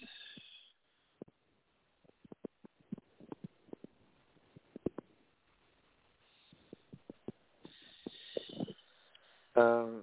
[9.56, 10.02] Um,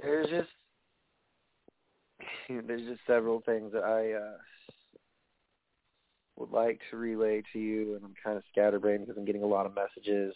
[0.00, 0.48] there's just
[2.66, 4.36] there's just several things that I uh,
[6.36, 9.46] would like to relay to you, and I'm kind of scatterbrained because I'm getting a
[9.46, 10.34] lot of messages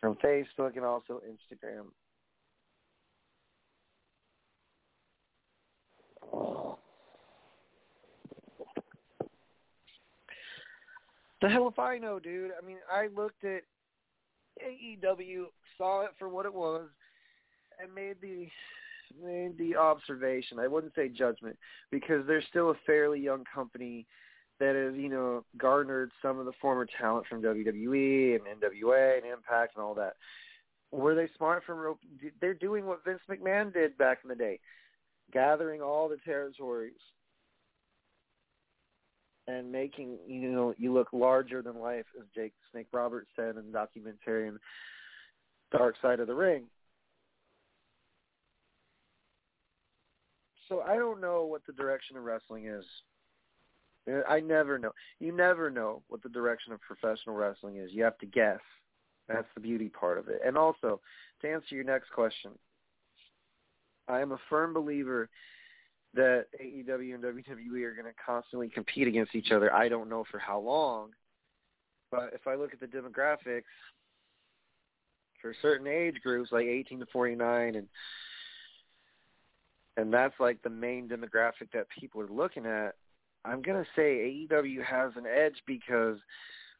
[0.00, 1.86] from Facebook and also Instagram.
[11.40, 12.52] The hell if I know, dude.
[12.60, 13.62] I mean, I looked at
[14.62, 15.46] AEW,
[15.76, 16.88] saw it for what it was,
[17.80, 18.48] and made the
[19.22, 20.58] made the observation.
[20.58, 21.56] I wouldn't say judgment
[21.90, 24.06] because they're still a fairly young company
[24.60, 29.26] that has, you know, garnered some of the former talent from WWE and NWA and
[29.26, 30.14] Impact and all that.
[30.90, 31.98] Were they smart from rope?
[32.40, 34.60] they're doing what Vince McMahon did back in the day,
[35.32, 36.92] gathering all the territories
[39.46, 43.66] and making you know you look larger than life, as Jake Snake Roberts said in
[43.66, 44.50] the documentary
[45.70, 46.64] Dark Side of the Ring.
[50.68, 52.84] So I don't know what the direction of wrestling is
[54.28, 54.92] I never know.
[55.18, 57.90] You never know what the direction of professional wrestling is.
[57.92, 58.60] You have to guess.
[59.28, 60.40] That's the beauty part of it.
[60.44, 61.00] And also,
[61.40, 62.50] to answer your next question,
[64.06, 65.30] I am a firm believer
[66.14, 69.72] that AEW and WWE are going to constantly compete against each other.
[69.72, 71.10] I don't know for how long,
[72.10, 73.62] but if I look at the demographics
[75.42, 77.88] for certain age groups like 18 to 49 and
[79.96, 82.96] and that's like the main demographic that people are looking at,
[83.44, 86.18] I'm going to say AEW has an edge because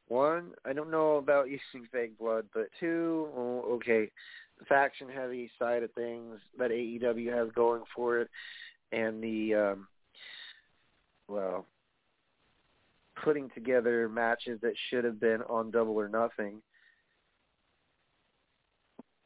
[0.09, 4.11] one, I don't know about using fake blood, but two, oh, okay,
[4.59, 8.31] the faction heavy side of things that AEW has going for it
[8.95, 9.89] and the um
[11.29, 11.67] well
[13.23, 16.61] putting together matches that should have been on double or nothing.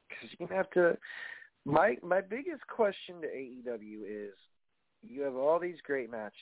[0.08, 0.96] Because you have to
[1.64, 4.34] my my biggest question to AEW is
[5.02, 6.34] you have all these great matches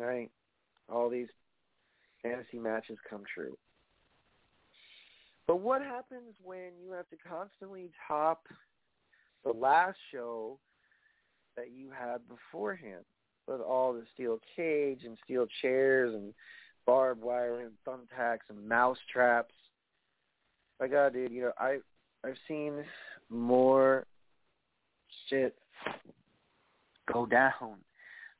[0.00, 0.30] right?
[0.88, 1.28] All these
[2.22, 3.56] fantasy matches come true.
[5.46, 8.46] But what happens when you have to constantly top
[9.44, 10.58] the last show
[11.60, 13.04] that you had beforehand
[13.46, 16.32] with all the steel cage and steel chairs and
[16.86, 19.54] barbed wire and thumbtacks and mouse traps.
[20.80, 21.78] My God, dude, you know, I
[22.24, 22.84] I've seen
[23.28, 24.06] more
[25.28, 25.54] shit
[27.12, 27.76] go down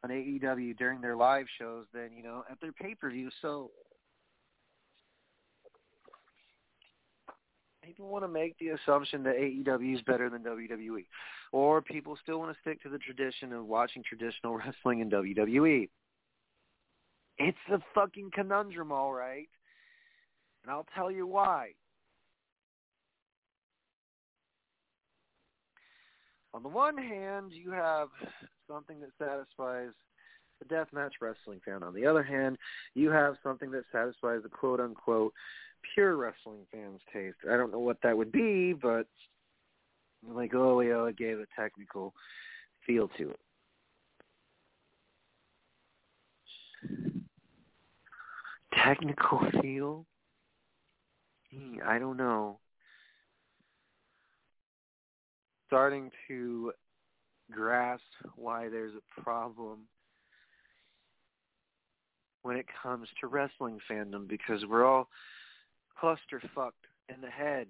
[0.02, 3.28] on AEW during their live shows than, you know, at their pay per view.
[3.42, 3.70] So
[7.84, 11.04] people want to make the assumption that AEW is better than WWE,
[11.52, 15.88] or people still want to stick to the tradition of watching traditional wrestling in WWE.
[17.38, 19.48] It's a fucking conundrum, all right,
[20.62, 21.70] and I'll tell you why.
[26.52, 28.08] On the one hand, you have
[28.68, 29.92] something that satisfies
[30.58, 31.82] the deathmatch wrestling fan.
[31.82, 32.58] On the other hand,
[32.94, 35.32] you have something that satisfies the quote unquote
[35.94, 37.36] pure wrestling fans' taste.
[37.50, 39.06] I don't know what that would be, but
[40.26, 42.14] like, oh, yeah, it gave a technical
[42.86, 43.40] feel to it.
[48.74, 50.06] Technical feel?
[51.84, 52.58] I don't know.
[55.66, 56.72] Starting to
[57.50, 58.02] grasp
[58.36, 59.80] why there's a problem
[62.42, 65.08] when it comes to wrestling fandom because we're all
[66.02, 66.72] clusterfucked
[67.08, 67.66] in the head.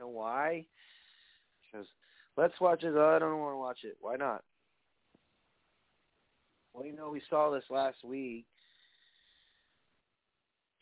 [0.00, 0.64] Know why?
[1.72, 1.86] Because
[2.36, 2.96] let's watch it.
[2.96, 3.96] I don't want to watch it.
[4.00, 4.42] Why not?
[6.72, 8.46] Well, you know, we saw this last week.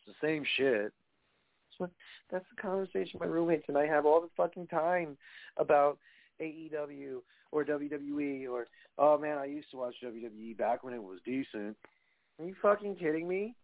[0.06, 0.92] It's the same shit.
[2.30, 5.16] That's the conversation my roommates and I have all the fucking time
[5.58, 5.98] about
[6.40, 7.18] AEW
[7.52, 8.66] or WWE or
[8.98, 11.76] oh man, I used to watch WWE back when it was decent.
[12.38, 13.54] Are you fucking kidding me?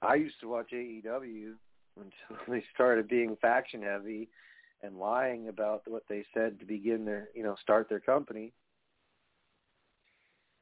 [0.00, 1.52] I used to watch AEW
[1.96, 4.28] until they started being faction heavy
[4.82, 8.52] and lying about what they said to begin their, you know, start their company.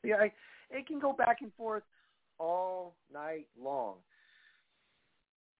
[0.02, 0.32] Yeah, I,
[0.70, 1.82] it can go back and forth
[2.38, 3.96] all night long.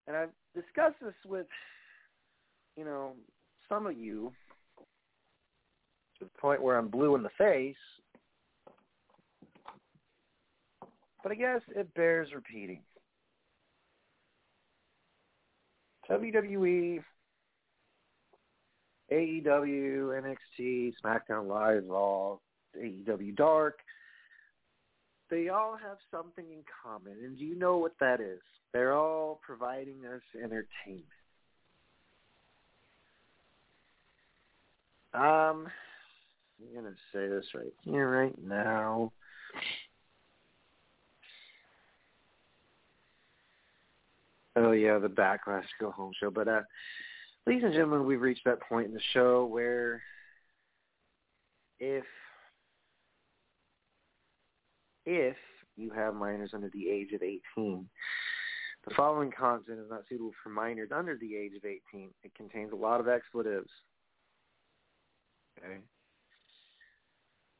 [0.06, 1.46] And I've discussed this with,
[2.76, 3.12] you know,
[3.68, 4.32] some of you
[6.18, 7.76] to the point where I'm blue in the face.
[11.22, 12.82] But I guess it bears repeating.
[16.10, 17.02] WWE,
[19.12, 22.36] AEW, NXT, SmackDown Live, Raw,
[22.76, 23.78] AEW Dark,
[25.30, 27.12] they all have something in common.
[27.24, 28.40] And do you know what that is?
[28.72, 31.06] They're all providing us entertainment.
[35.12, 35.68] Um,
[36.60, 39.12] I'm going to say this right here, right now.
[44.56, 46.30] Oh, yeah, the Backlash Go Home show.
[46.30, 46.62] But, uh,
[47.46, 50.02] ladies and gentlemen, we've reached that point in the show where
[51.78, 52.04] if
[55.06, 55.36] if
[55.76, 57.88] you have minors under the age of 18,
[58.86, 62.10] the following content is not suitable for minors under the age of 18.
[62.22, 63.70] It contains a lot of expletives.
[65.58, 65.78] Okay.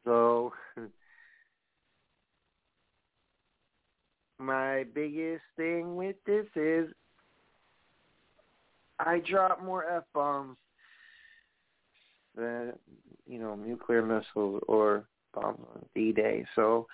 [0.05, 0.53] So
[4.41, 6.88] my biggest thing with this is
[8.99, 10.57] I drop more F bombs
[12.36, 12.72] than
[13.26, 16.45] you know, nuclear missiles or bombs on D Day.
[16.57, 16.86] So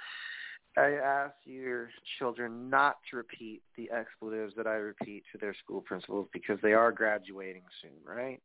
[0.76, 1.88] I ask your
[2.18, 6.74] children not to repeat the expletives that I repeat to their school principals because they
[6.74, 8.40] are graduating soon, right?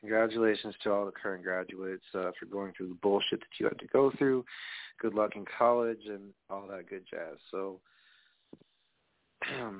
[0.00, 3.78] Congratulations to all the current graduates uh, for going through the bullshit that you had
[3.78, 4.44] to go through.
[5.00, 7.36] Good luck in college and all that good jazz.
[7.50, 7.80] So,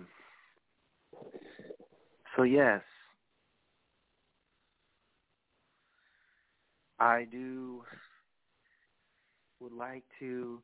[2.37, 2.83] so yes,
[6.99, 7.83] I do
[9.61, 10.61] would like to.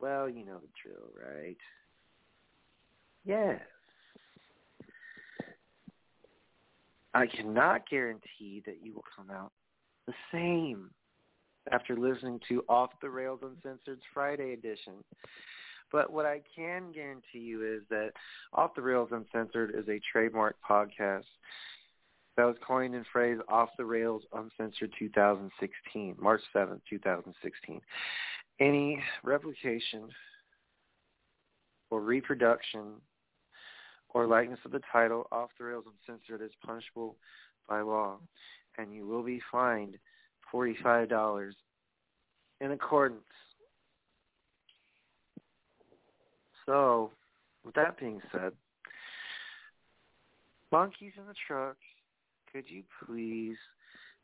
[0.00, 1.56] Well, you know the drill, right?
[3.24, 3.60] Yes.
[7.14, 9.52] I cannot guarantee that you will come out
[10.06, 10.90] the same
[11.70, 14.94] after listening to Off the Rails Uncensored's Friday edition.
[15.92, 18.10] But what I can guarantee you is that
[18.52, 21.24] Off the Rails Uncensored is a trademark podcast
[22.36, 27.80] that was coined and phrased Off the Rails Uncensored 2016, March 7th, 2016.
[28.60, 30.08] Any replication
[31.90, 32.94] or reproduction
[34.14, 37.16] or likeness of the title off the rails uncensored is punishable
[37.68, 38.16] by law,
[38.78, 39.98] and you will be fined
[40.52, 41.50] $45
[42.60, 43.20] in accordance.
[46.64, 47.10] So,
[47.64, 48.52] with that being said,
[50.70, 51.76] monkeys in the truck,
[52.52, 53.56] could you please,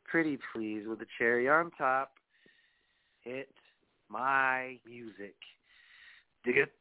[0.05, 2.13] pretty please, with a cherry on top,
[3.21, 3.49] hit
[4.09, 5.35] my music?
[6.45, 6.71] Dig it?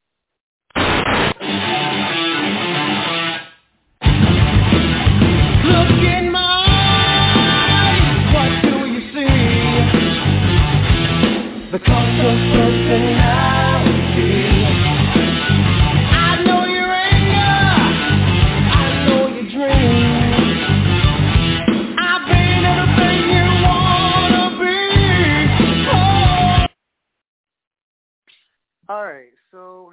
[28.89, 29.93] All right, so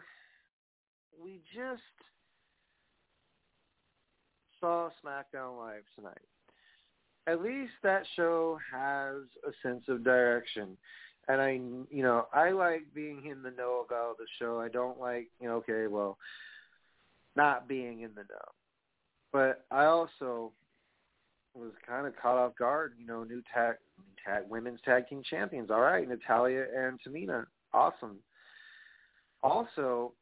[1.24, 1.82] we just
[4.60, 6.18] saw SmackDown Live tonight.
[7.28, 9.18] At least that show has
[9.48, 10.78] a sense of direction
[11.28, 14.60] and I, you know, I like being in the know about the show.
[14.60, 16.18] I don't like, you know, okay, well,
[17.36, 18.52] not being in the know.
[19.34, 20.54] But I also
[21.54, 22.94] was kind of caught off guard.
[22.98, 23.76] You know, new tag,
[24.26, 25.70] tag women's tag team champions.
[25.70, 28.18] All right, Natalya and Tamina, awesome.
[29.44, 30.14] Also,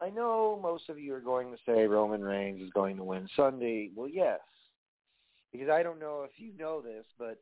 [0.00, 3.28] I know most of you are going to say Roman Reigns is going to win
[3.36, 3.90] Sunday.
[3.94, 4.40] Well, yes,
[5.52, 7.38] because I don't know if you know this, but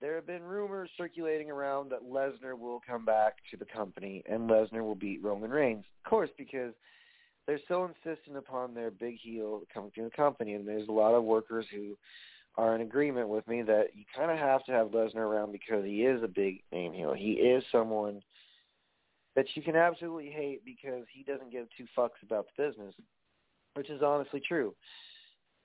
[0.00, 4.48] there have been rumors circulating around that Lesnar will come back to the company and
[4.48, 5.84] Lesnar will beat Roman Reigns.
[6.04, 6.72] Of course, because
[7.46, 11.14] they're so insistent upon their big heel coming to the company, and there's a lot
[11.14, 11.96] of workers who
[12.56, 15.84] are in agreement with me that you kind of have to have Lesnar around because
[15.84, 17.14] he is a big name heel.
[17.14, 18.22] He is someone
[19.36, 22.94] that you can absolutely hate because he doesn't give two fucks about the business,
[23.74, 24.74] which is honestly true.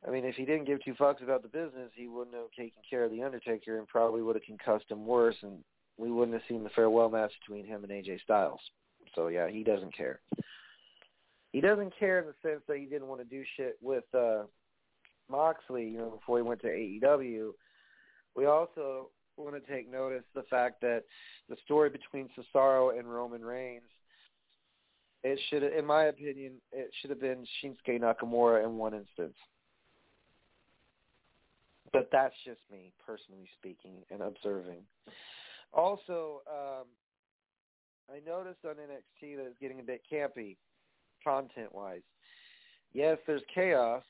[0.08, 2.82] I mean, if he didn't give two fucks about the business, he wouldn't have taken
[2.88, 5.64] care of the Undertaker and probably would have concussed him worse, and
[5.98, 8.60] we wouldn't have seen the farewell match between him and AJ Styles.
[9.16, 10.20] So yeah, he doesn't care.
[11.52, 14.44] He doesn't care in the sense that he didn't want to do shit with uh
[15.30, 17.52] Moxley, you know, before he went to AEW.
[18.36, 21.04] We also want to take notice the fact that
[21.50, 23.84] the story between Cesaro and Roman Reigns
[25.24, 29.36] it should in my opinion it should have been Shinsuke Nakamura in one instance
[31.94, 34.82] but that's just me, personally speaking, and observing.
[35.74, 36.86] Also, um,
[38.10, 40.58] I noticed on NXT that it's getting a bit campy,
[41.24, 42.02] content-wise.
[42.94, 44.04] Yes, there's chaos,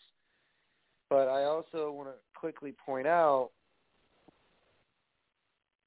[1.09, 3.49] but I also want to quickly point out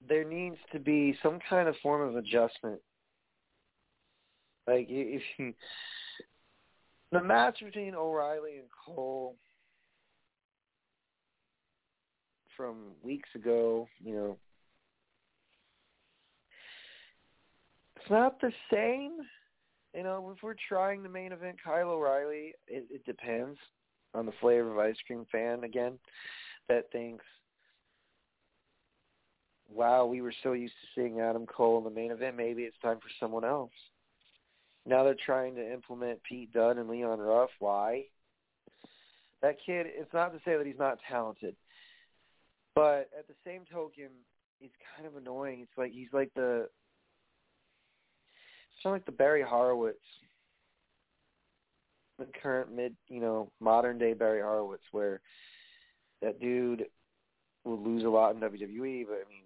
[0.08, 2.80] there needs to be some kind of form of adjustment.
[4.66, 5.54] Like if you,
[7.12, 9.36] the match between O'Reilly and Cole
[12.58, 14.36] from weeks ago, you know,
[17.96, 19.12] it's not the same.
[19.94, 23.58] You know, if we're trying the main event Kyle O'Reilly, it, it depends
[24.12, 25.98] on the flavor of ice cream fan again
[26.68, 27.24] that thinks,
[29.72, 32.36] wow, we were so used to seeing Adam Cole in the main event.
[32.36, 33.70] Maybe it's time for someone else.
[34.84, 37.50] Now they're trying to implement Pete Dunne and Leon Ruff.
[37.60, 38.04] Why?
[39.42, 41.54] That kid, it's not to say that he's not talented.
[42.78, 44.06] But at the same token,
[44.60, 45.62] he's kind of annoying.
[45.62, 46.68] It's like he's like the
[48.76, 49.98] it's of like the Barry Horowitz,
[52.20, 55.20] the current mid, you know, modern day Barry Horowitz, where
[56.22, 56.84] that dude
[57.64, 59.42] will lose a lot in WWE, but I mean.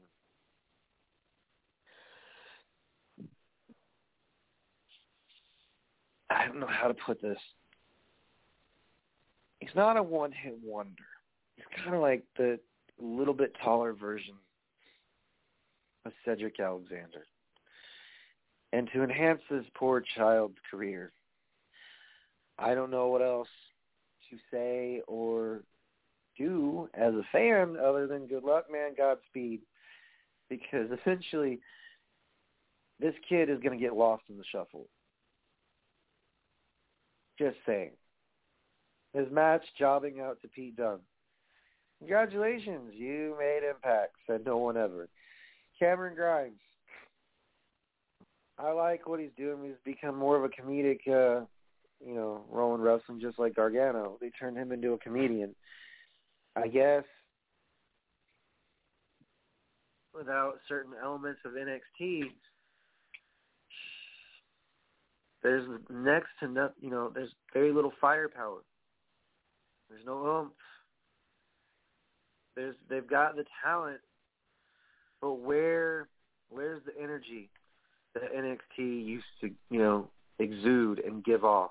[6.29, 7.39] I don't know how to put this.
[9.61, 10.93] He's not a one-hit wonder.
[11.57, 12.59] He's kind of like the
[13.01, 14.35] little bit taller version
[16.05, 17.27] of Cedric Alexander.
[18.73, 21.13] And to enhance this poor child's career,
[22.59, 23.49] I don't know what else
[24.31, 25.63] to say or
[26.39, 29.61] do as a fan other than good luck, man, Godspeed.
[30.49, 31.61] Because essentially,
[33.01, 34.87] this kid is going to get lost in the shuffle.
[37.39, 37.93] Just saying.
[39.15, 41.01] His match jobbing out to Pete Dunne.
[42.03, 45.09] Congratulations, you made impact, said no one ever.
[45.79, 46.59] Cameron Grimes.
[48.59, 49.63] I like what he's doing.
[49.63, 51.45] He's become more of a comedic, uh,
[52.05, 54.19] you know, Roman wrestling just like Gargano.
[54.21, 55.55] They turned him into a comedian.
[56.57, 57.05] I guess
[60.13, 62.23] without certain elements of NXT,
[65.45, 68.63] there's next to no, you know, there's very little firepower.
[69.89, 70.53] There's no oomph.
[72.57, 74.01] There's they've got the talent,
[75.21, 76.09] but where
[76.51, 77.49] where's the energy
[78.15, 81.71] that NXT used to, you know, exude and give off?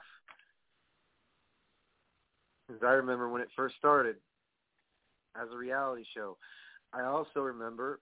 [2.67, 4.15] Because I remember when it first started
[5.39, 6.37] as a reality show.
[6.93, 7.99] I also remember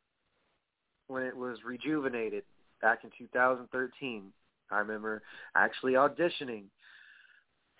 [1.07, 2.43] when it was rejuvenated
[2.81, 4.31] back in 2013.
[4.71, 5.21] I remember
[5.55, 6.65] actually auditioning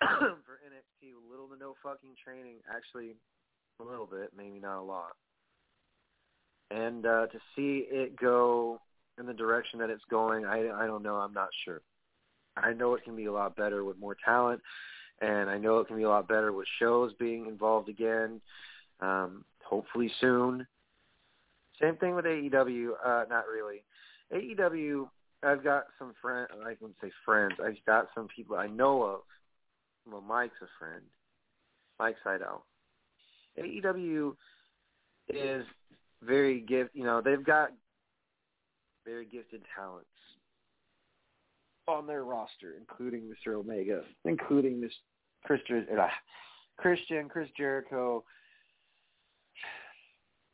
[0.00, 2.56] for NXT with little to no fucking training.
[2.68, 3.14] Actually,
[3.80, 5.12] a little bit, maybe not a lot.
[6.70, 8.80] And uh, to see it go
[9.18, 11.16] in the direction that it's going, I I don't know.
[11.16, 11.82] I'm not sure.
[12.56, 14.60] I know it can be a lot better with more talent,
[15.20, 18.40] and I know it can be a lot better with shows being involved again.
[19.00, 20.66] Um, hopefully soon.
[21.80, 22.90] Same thing with AEW.
[23.04, 23.82] Uh, not really.
[24.32, 25.08] AEW.
[25.42, 26.48] I've got some friends.
[26.64, 27.54] I wouldn't say friends.
[27.64, 29.20] I've got some people I know of.
[30.10, 31.02] Well, Mike's a friend.
[31.98, 32.60] Mike Sydal.
[33.60, 34.34] AEW
[35.28, 35.64] is
[36.22, 36.90] very gift.
[36.94, 37.70] You know, they've got
[39.04, 40.06] very gifted talents
[41.88, 43.54] on their roster, including Mr.
[43.54, 44.92] Omega, including Miss
[45.44, 46.06] Christian, uh,
[46.76, 48.24] Christian, Chris Jericho,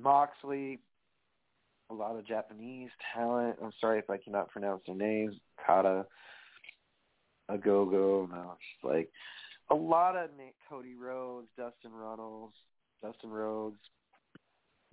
[0.00, 0.78] Moxley,
[1.90, 3.56] a lot of Japanese talent.
[3.62, 5.34] I'm sorry if I cannot pronounce their names.
[5.64, 6.06] Kata,
[7.50, 9.10] Ogogo, no, it's like
[9.70, 12.52] a lot of Nick, Cody Rhodes, Dustin Runnels,
[13.02, 13.78] Dustin Rhodes,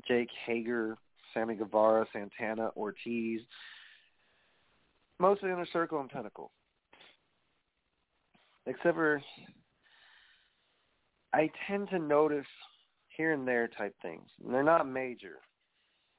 [0.08, 0.98] Jake Hager,
[1.34, 3.42] Sammy Guevara, Santana, Ortiz,
[5.20, 6.52] mostly Inner Circle and Pinnacle.
[8.66, 9.22] Except for
[11.34, 12.46] I tend to notice
[13.10, 14.30] here and there type things.
[14.44, 15.40] And they're not major.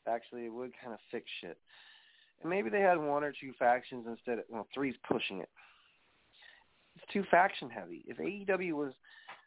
[0.08, 1.56] Actually, it would kind of fix shit.
[2.42, 5.48] And maybe they had one or two factions instead of, well, three's pushing it.
[6.96, 8.04] It's too faction heavy.
[8.06, 8.92] If AEW was,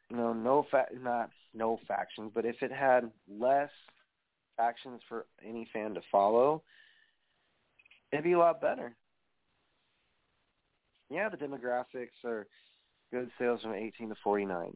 [0.09, 3.69] you know, no fa- not no factions, but if it had less
[4.55, 6.63] factions for any fan to follow,
[8.11, 8.95] it'd be a lot better.
[11.09, 12.47] Yeah, the demographics are
[13.11, 14.75] good sales from 18 to 49.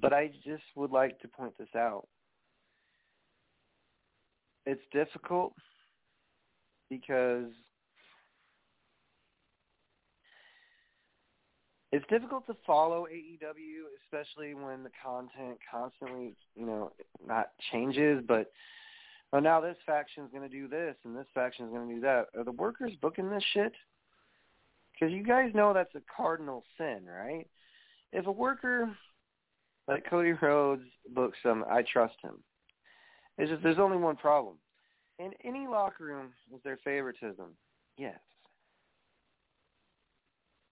[0.00, 2.06] But I just would like to point this out.
[4.64, 5.54] It's difficult
[6.88, 7.50] because
[11.92, 16.90] it's difficult to follow AEW, especially when the content constantly, you know,
[17.26, 18.50] not changes, but
[19.34, 22.26] oh, now this faction's going to do this and this faction's going to do that.
[22.36, 23.72] Are the workers booking this shit?
[24.92, 27.46] Because you guys know that's a cardinal sin, right?
[28.12, 28.90] If a worker
[29.86, 30.82] like Cody Rhodes
[31.14, 32.38] books them, I trust him.
[33.36, 34.56] It's just there's only one problem.
[35.18, 37.50] In any locker room, is there favoritism?
[37.98, 38.18] Yes.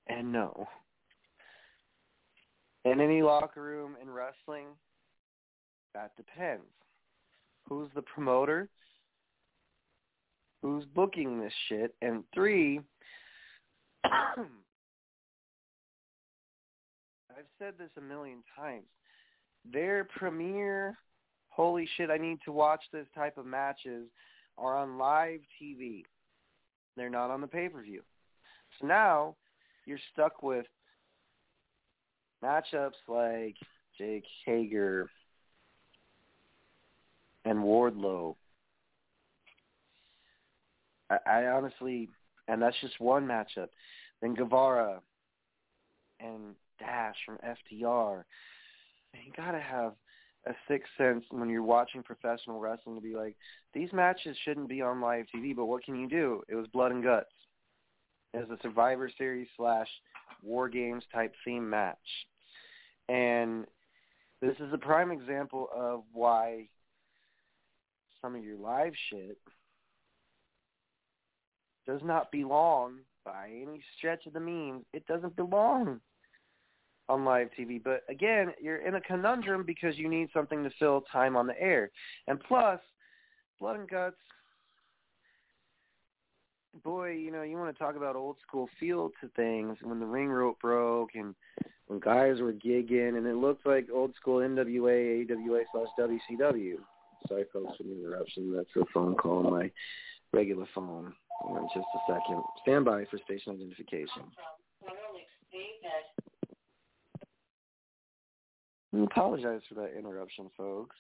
[0.08, 0.66] And no.
[2.84, 4.66] In any locker room in wrestling,
[5.94, 6.64] that depends.
[7.68, 8.68] Who's the promoter?
[10.62, 11.94] Who's booking this shit?
[12.02, 12.80] And three,
[14.04, 14.46] I've
[17.58, 18.86] said this a million times
[19.70, 20.96] their premier
[21.48, 24.06] holy shit I need to watch this type of matches
[24.56, 26.02] are on live TV.
[26.96, 28.02] They're not on the pay-per-view.
[28.78, 29.36] So now
[29.86, 30.66] you're stuck with
[32.42, 33.56] matchups like
[33.98, 35.08] Jake Hager
[37.44, 38.36] and Wardlow.
[41.10, 42.08] I, I honestly,
[42.48, 43.68] and that's just one matchup.
[44.20, 45.00] Then Guevara
[46.20, 48.24] and Dash from FTR
[49.14, 49.94] you gotta have
[50.46, 53.36] a sixth sense when you're watching professional wrestling to be like,
[53.74, 56.42] these matches shouldn't be on live TV, but what can you do?
[56.48, 57.32] It was blood and guts.
[58.32, 59.88] It was a Survivor Series slash
[60.42, 61.98] War Games type theme match.
[63.08, 63.66] And
[64.40, 66.68] This is a prime example of why
[68.22, 69.38] some of your live shit
[71.86, 74.84] does not belong by any stretch of the means.
[74.94, 76.00] It doesn't belong
[77.10, 77.82] on live TV.
[77.82, 81.60] But again, you're in a conundrum because you need something to fill time on the
[81.60, 81.90] air.
[82.26, 82.80] And plus,
[83.58, 84.16] Blood and Guts,
[86.84, 90.06] boy, you know, you want to talk about old school feel to things when the
[90.06, 91.34] ring rope broke and
[91.86, 96.74] when guys were gigging and it looked like old school NWA, AWA slash WCW.
[97.28, 98.54] Sorry, folks, for the interruption.
[98.54, 99.70] That's a phone call on my
[100.32, 101.12] regular phone.
[101.48, 102.42] In just a second.
[102.62, 104.22] Stand by for station identification.
[108.92, 110.96] I apologize for that interruption, folks.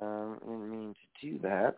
[0.00, 1.74] Um, I didn't mean to do that.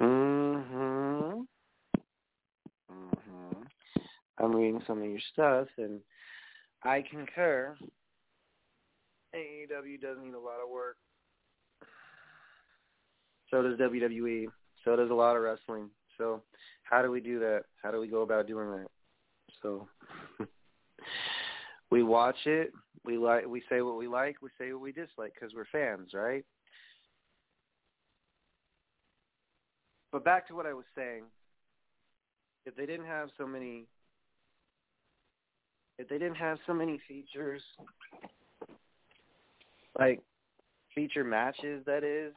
[0.00, 1.46] Mhm.
[2.90, 3.66] Mhm.
[4.38, 6.00] I'm reading some of your stuff, and
[6.82, 7.76] I concur.
[9.34, 10.96] AEW does need a lot of work.
[13.50, 14.48] So does WWE.
[14.84, 15.90] So does a lot of wrestling.
[16.18, 16.42] So
[16.82, 17.64] how do we do that?
[17.82, 18.88] How do we go about doing that?
[19.62, 19.88] So
[21.90, 22.72] we watch it.
[23.04, 23.46] We like.
[23.46, 24.36] We say what we like.
[24.42, 26.44] We say what we dislike because we're fans, right?
[30.12, 31.24] But back to what I was saying.
[32.66, 33.86] If they didn't have so many,
[35.98, 37.62] if they didn't have so many features,
[39.98, 40.20] like
[40.94, 42.34] feature matches, that is,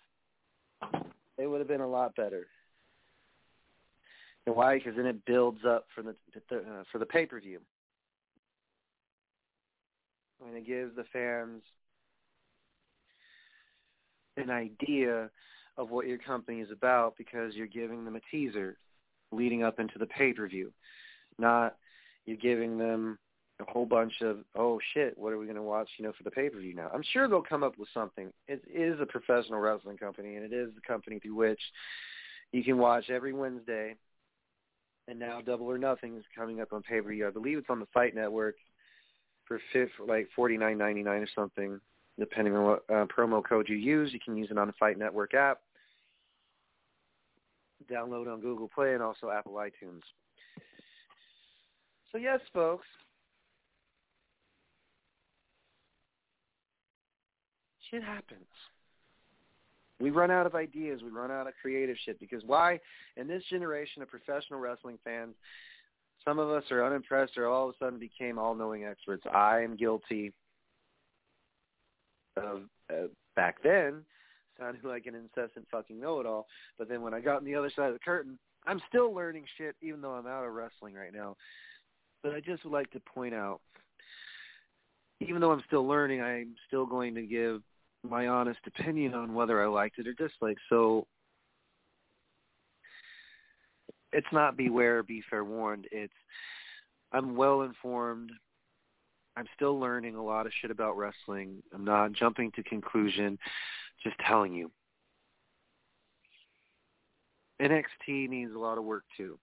[1.37, 2.47] it would have been a lot better.
[4.47, 4.77] And why?
[4.77, 6.15] Because then it builds up for the
[6.51, 7.59] uh, for the pay per view.
[10.45, 11.61] And it gives the fans
[14.37, 15.29] an idea
[15.77, 18.77] of what your company is about because you're giving them a teaser
[19.31, 20.71] leading up into the pay per view,
[21.37, 21.75] not
[22.25, 23.17] you're giving them
[23.59, 25.89] a whole bunch of oh shit, what are we going to watch?
[25.97, 26.89] You know, for the pay per view now.
[26.93, 28.31] I'm sure they'll come up with something.
[28.47, 31.61] It is a professional wrestling company, and it is the company through which
[32.51, 33.95] you can watch every Wednesday.
[35.07, 37.27] And now Double or Nothing is coming up on pay per view.
[37.27, 38.55] I believe it's on the Fight Network
[39.45, 41.79] for fifth, like forty nine ninety nine or something,
[42.19, 44.11] depending on what uh, promo code you use.
[44.11, 45.59] You can use it on the Fight Network app.
[47.91, 50.01] Download on Google Play and also Apple iTunes.
[52.11, 52.85] So yes, folks,
[57.89, 58.45] shit happens.
[59.99, 61.01] We run out of ideas.
[61.03, 62.79] We run out of creative shit because why?
[63.17, 65.35] In this generation of professional wrestling fans,
[66.23, 69.23] some of us are unimpressed or all of a sudden became all-knowing experts.
[69.31, 70.33] I am guilty
[72.35, 74.03] of uh, back then
[74.59, 76.47] sounding like an incessant fucking know-it-all.
[76.77, 79.45] But then when I got on the other side of the curtain, I'm still learning
[79.57, 81.35] shit even though I'm out of wrestling right now.
[82.23, 83.61] But I just would like to point out,
[85.21, 87.61] even though I'm still learning, I'm still going to give
[88.03, 90.61] my honest opinion on whether I liked it or disliked.
[90.69, 91.07] So
[94.11, 95.87] it's not beware, be fair warned.
[95.91, 96.13] It's
[97.11, 98.31] I'm well informed.
[99.37, 101.61] I'm still learning a lot of shit about wrestling.
[101.73, 103.37] I'm not jumping to conclusion,
[104.05, 104.71] just telling you.
[107.61, 109.39] NXT needs a lot of work too.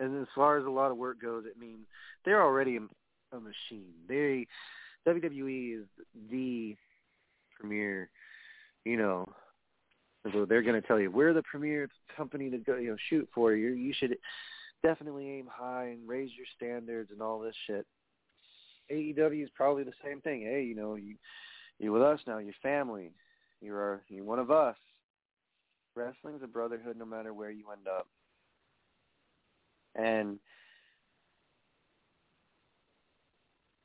[0.00, 1.86] And as far as a lot of work goes, it means
[2.24, 2.80] they're already a,
[3.36, 3.92] machine.
[4.08, 4.46] They
[5.08, 5.86] WWE is
[6.30, 6.76] the
[7.58, 8.08] premier,
[8.84, 9.26] you know,
[10.32, 13.28] so they're going to tell you we're the premier company to go, you know, shoot
[13.34, 13.52] for.
[13.54, 14.16] You you should
[14.84, 17.84] definitely aim high and raise your standards and all this shit.
[18.92, 20.42] AEW is probably the same thing.
[20.42, 21.16] Hey, you know, you
[21.78, 22.38] you're with us now.
[22.38, 23.12] You're family.
[23.60, 24.76] You're you're one of us.
[25.96, 28.08] Wrestling's a brotherhood, no matter where you end up.
[29.94, 30.38] And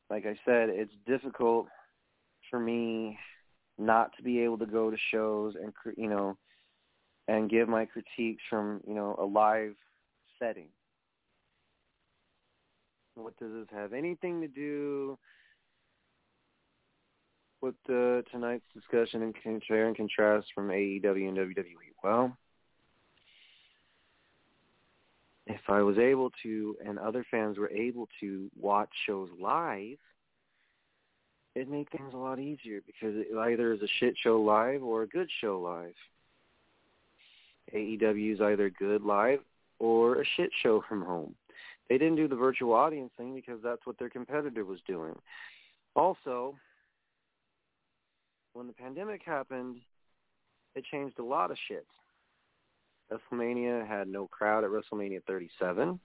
[0.10, 1.68] like I said, it's difficult
[2.50, 3.18] for me
[3.78, 6.38] not to be able to go to shows and you know
[7.28, 9.76] and give my critiques from you know a live
[10.40, 10.70] setting.
[13.16, 15.18] What does this have anything to do
[17.62, 21.94] with the tonight's discussion and compare and contrast from AEW and WWE?
[22.04, 22.38] Well,
[25.48, 29.98] if I was able to and other fans were able to watch shows live,
[31.56, 35.04] it made things a lot easier because it either is a shit show live or
[35.04, 35.96] a good show live.
[37.74, 39.40] AEW is either good live
[39.80, 41.36] or a shit show from home.
[41.90, 45.16] They didn't do the virtual audience thing because that's what their competitor was doing.
[45.96, 46.56] Also,
[48.54, 49.78] when the pandemic happened,
[50.76, 51.86] it changed a lot of shit.
[53.12, 56.00] WrestleMania had no crowd at WrestleMania 37.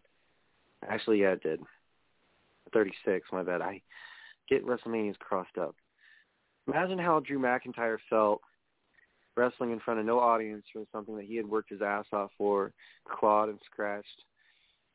[0.88, 1.60] Actually, yeah, it did.
[2.72, 3.60] 36, my bad.
[3.60, 3.82] I
[4.48, 5.74] get WrestleManias crossed up.
[6.66, 8.40] Imagine how Drew McIntyre felt
[9.36, 12.30] wrestling in front of no audience for something that he had worked his ass off
[12.38, 12.72] for,
[13.08, 14.24] clawed and scratched,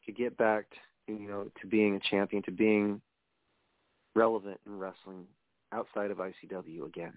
[0.06, 0.66] to get back,
[1.08, 3.02] to, you know, to being a champion, to being
[4.16, 5.26] relevant in wrestling
[5.72, 7.14] outside of ICW again.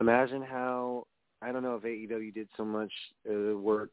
[0.00, 1.06] Imagine how
[1.42, 2.92] I don't know if AEW did so much
[3.28, 3.90] uh, work,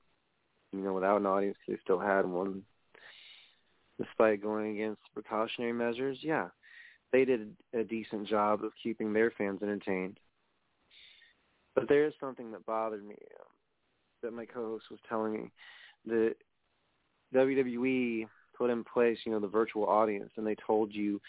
[0.72, 1.58] you know, without an audience.
[1.68, 2.64] They still had one,
[3.99, 6.18] despite going against precautionary measures.
[6.22, 6.47] Yeah,
[7.12, 10.20] they did a decent job of keeping their fans entertained.
[11.76, 13.47] But there is something that bothered me um,
[14.22, 15.51] that my co-host was telling me.
[16.06, 16.36] The
[17.34, 18.28] WWE
[18.58, 21.20] put in place, you know, the virtual audience, and they told you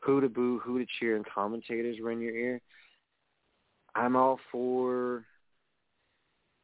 [0.00, 2.60] who to boo, who to cheer, and commentators were in your ear.
[3.94, 5.24] I'm all for,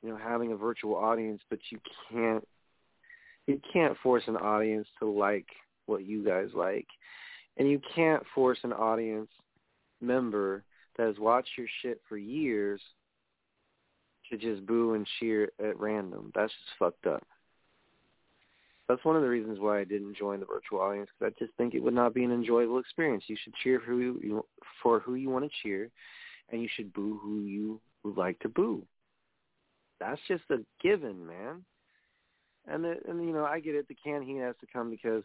[0.03, 1.79] you know, having a virtual audience, but you
[2.11, 2.47] can't,
[3.47, 5.47] you can't force an audience to like
[5.87, 6.87] what you guys like,
[7.57, 9.29] and you can't force an audience
[10.01, 10.65] member
[10.97, 12.81] that has watched your shit for years
[14.31, 16.33] to just boo and cheer at random.
[16.35, 17.23] That's just fucked up.
[18.89, 21.57] That's one of the reasons why I didn't join the virtual audience because I just
[21.57, 23.25] think it would not be an enjoyable experience.
[23.29, 24.45] You should cheer for who you,
[24.83, 25.91] for who you want to cheer,
[26.51, 28.85] and you should boo who you would like to boo.
[30.01, 31.65] That's just a given, man.
[32.67, 33.89] And the, and you know I get it.
[33.89, 35.23] The canned heat has to come because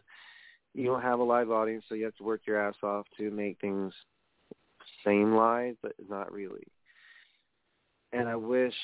[0.74, 3.30] you don't have a live audience, so you have to work your ass off to
[3.30, 3.92] make things
[5.04, 6.66] seem live, but not really.
[8.12, 8.74] And I wish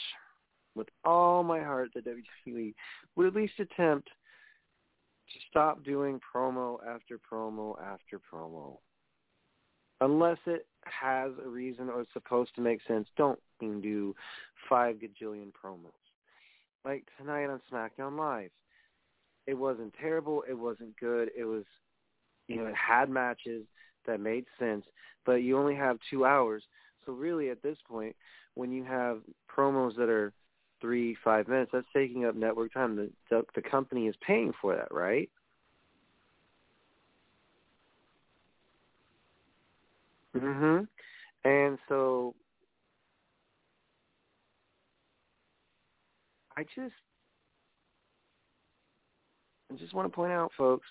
[0.75, 2.75] with all my heart that WWE
[3.17, 8.79] would at least attempt to stop doing promo after promo after promo.
[10.03, 14.17] Unless it has a reason or is supposed to make sense, don't do
[14.69, 15.93] five gajillion promos.
[16.85, 18.51] Like tonight on SmackDown Live.
[19.47, 20.43] It wasn't terrible.
[20.49, 21.31] It wasn't good.
[21.39, 21.63] It was,
[22.49, 23.65] you know, it had matches
[24.05, 24.85] that made sense,
[25.25, 26.65] but you only have two hours.
[27.07, 28.17] So really at this point,
[28.55, 30.33] when you have promos that are
[30.81, 32.97] three, five minutes, that's taking up network time.
[32.97, 35.31] The, the, the company is paying for that, right?
[40.35, 40.89] Mhm.
[41.45, 42.35] And so
[46.57, 46.95] I just
[49.71, 50.87] I just want to point out folks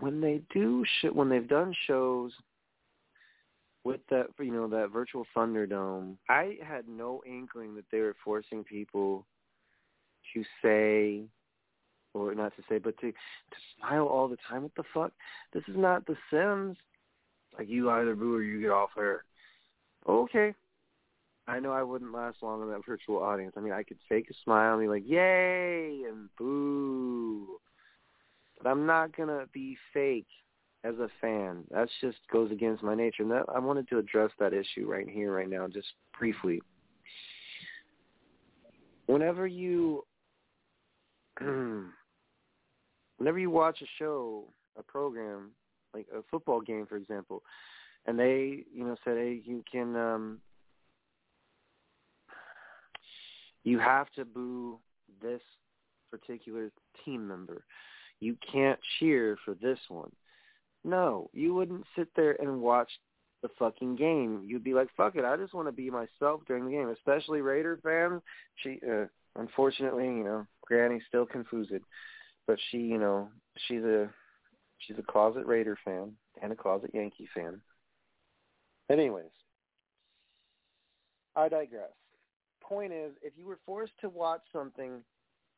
[0.00, 2.32] when they do sh- when they've done shows
[3.84, 8.64] with that you know that virtual Thunderdome, I had no inkling that they were forcing
[8.64, 9.26] people
[10.34, 11.24] to say
[12.14, 14.62] or not to say, but to to smile all the time.
[14.62, 15.12] What the fuck?
[15.52, 16.76] This is not The Sims.
[17.58, 19.24] Like you either boo or you get off air.
[20.08, 20.54] Okay.
[21.46, 23.54] I know I wouldn't last long in that virtual audience.
[23.56, 27.60] I mean, I could fake a smile and be like, "Yay!" and boo,
[28.56, 30.28] but I'm not gonna be fake
[30.84, 31.64] as a fan.
[31.70, 33.22] That just goes against my nature.
[33.22, 35.88] And that, I wanted to address that issue right here, right now, just
[36.18, 36.62] briefly.
[39.06, 40.06] Whenever you
[43.20, 44.44] whenever you watch a show,
[44.78, 45.50] a program,
[45.92, 47.42] like a football game, for example,
[48.06, 50.38] and they, you know, said, hey, you can, um,
[53.62, 54.78] you have to boo
[55.22, 55.42] this
[56.10, 56.70] particular
[57.04, 57.62] team member.
[58.20, 60.10] You can't cheer for this one.
[60.82, 62.88] No, you wouldn't sit there and watch
[63.42, 64.44] the fucking game.
[64.46, 66.88] You'd be like, fuck it, I just want to be myself during the game.
[66.88, 68.22] Especially Raider fans.
[68.62, 69.04] She, uh,
[69.36, 71.72] unfortunately, you know, Granny's still confused
[72.46, 73.28] but she, you know,
[73.66, 74.08] she's a
[74.78, 76.12] she's a closet Raider fan
[76.42, 77.60] and a closet Yankee fan.
[78.90, 79.30] Anyways,
[81.36, 81.90] I digress.
[82.62, 85.02] Point is, if you were forced to watch something,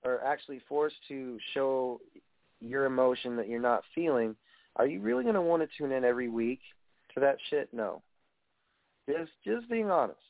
[0.05, 2.01] or actually forced to show
[2.61, 4.37] your emotion that you're not feeling,
[4.77, 6.61] are you really going to want to tune in every week
[7.15, 7.69] to that shit?
[7.73, 8.03] No.
[9.09, 10.21] Just, just being honest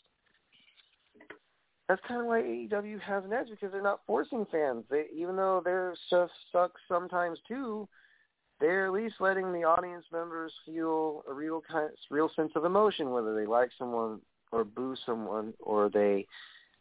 [1.93, 4.83] that's kind of why AEW has an edge because they're not forcing fans.
[4.91, 7.87] They, even though their stuff sucks sometimes too,
[8.61, 13.11] they're at least letting the audience members feel a real kind, real sense of emotion,
[13.11, 14.23] whether they like someone
[14.53, 16.27] or boo someone, or they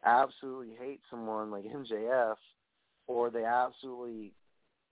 [0.06, 2.36] absolutely hate someone like MJF,
[3.08, 4.32] or they absolutely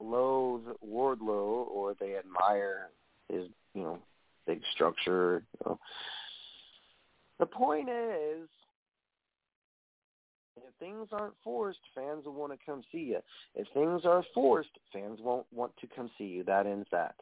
[0.01, 2.89] loathe Wardlow, or they admire
[3.29, 3.99] his, you know,
[4.45, 5.43] big structure.
[5.61, 5.79] You know.
[7.39, 8.49] The point is,
[10.67, 13.19] if things aren't forced, fans will want to come see you.
[13.55, 16.43] If things are forced, fans won't want to come see you.
[16.43, 17.15] That ends that.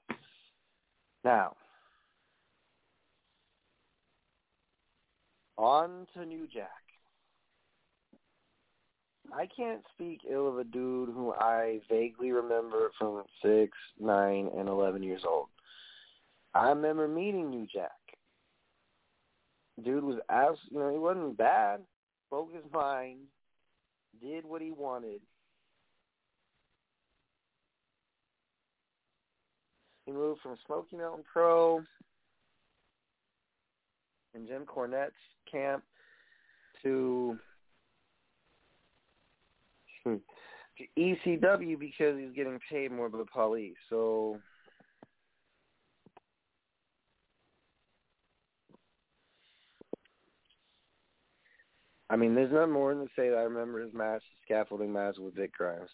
[1.23, 1.55] Now,
[5.57, 6.69] On to New Jack.
[9.33, 14.69] I can't speak ill of a dude who I vaguely remember from six, nine, and
[14.69, 15.47] eleven years old.
[16.53, 17.91] I remember meeting New Jack.
[19.83, 21.81] Dude was abs you know, he wasn't bad.
[22.28, 23.19] Spoke his mind,
[24.21, 25.21] did what he wanted.
[30.05, 31.82] He moved from Smoky Mountain Pro
[34.34, 35.13] in Jim Cornette's
[35.49, 35.84] camp
[36.84, 37.38] to
[40.03, 40.21] to
[40.97, 43.75] ECW because he's getting paid more by the police.
[43.89, 44.39] So
[52.10, 54.93] I mean, there's nothing more than to say that I remember his match, the scaffolding
[54.93, 55.89] match with Vic Grimes.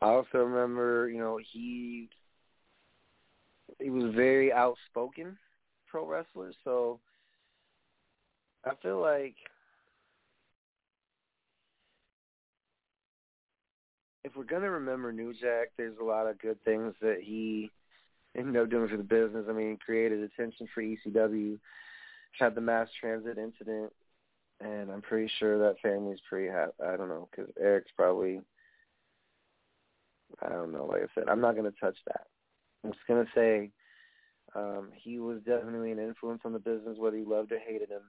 [0.00, 2.08] I also remember, you know, he
[3.78, 5.38] he was very outspoken
[5.88, 6.98] pro wrestler, so
[8.64, 9.36] I feel like
[14.24, 17.70] if we're gonna remember New Jack, there's a lot of good things that he
[18.36, 19.46] ended up doing for the business.
[19.48, 21.58] I mean, he created attention for ECW,
[22.38, 23.92] had the mass transit incident,
[24.60, 26.72] and I'm pretty sure that family's pretty happy.
[26.84, 28.40] I don't know because Eric's probably.
[30.42, 30.86] I don't know.
[30.86, 32.26] Like I said, I'm not gonna touch that.
[32.82, 33.70] I'm just gonna say
[34.54, 38.02] um, he was definitely an influence on the business, whether you loved or hated him.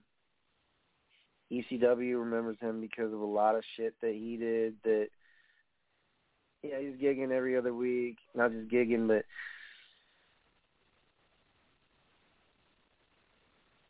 [1.51, 5.07] ECW remembers him because of a lot of shit that he did that
[6.63, 8.17] yeah, he's gigging every other week.
[8.33, 9.25] Not just gigging, but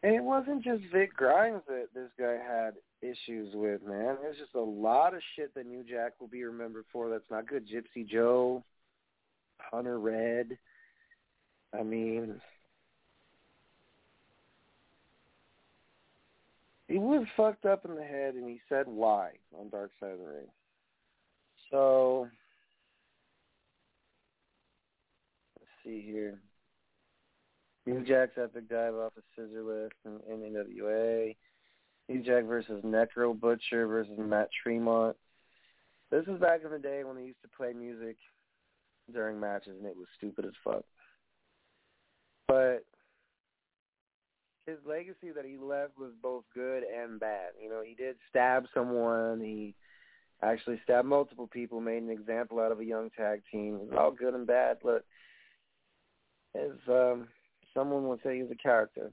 [0.06, 4.18] and it wasn't just Vic Grimes that this guy had issues with, man.
[4.22, 7.48] There's just a lot of shit that New Jack will be remembered for that's not
[7.48, 7.68] good.
[7.68, 8.64] Gypsy Joe,
[9.58, 10.60] Hunter Red.
[11.74, 12.40] I mean,
[16.88, 20.20] he was fucked up in the head, and he said why on Dark Side of
[20.20, 20.48] the Ring.
[21.72, 22.28] So
[25.60, 26.40] let's see here.
[27.86, 31.36] New Jack's epic dive off a scissor lift in, in NWA.
[32.10, 35.16] New Jack versus Necro Butcher versus Matt Tremont.
[36.12, 38.18] This was back in the day when they used to play music
[39.12, 40.84] during matches, and it was stupid as fuck.
[42.48, 42.86] But
[44.68, 47.52] his legacy that he left was both good and bad.
[47.62, 49.42] You know, he did stab someone.
[49.42, 49.76] He
[50.42, 53.76] actually stabbed multiple people, made an example out of a young tag team.
[53.76, 54.78] It was all good and bad.
[54.84, 55.04] Look,
[56.56, 57.28] as um,
[57.76, 59.12] someone would say, he's a character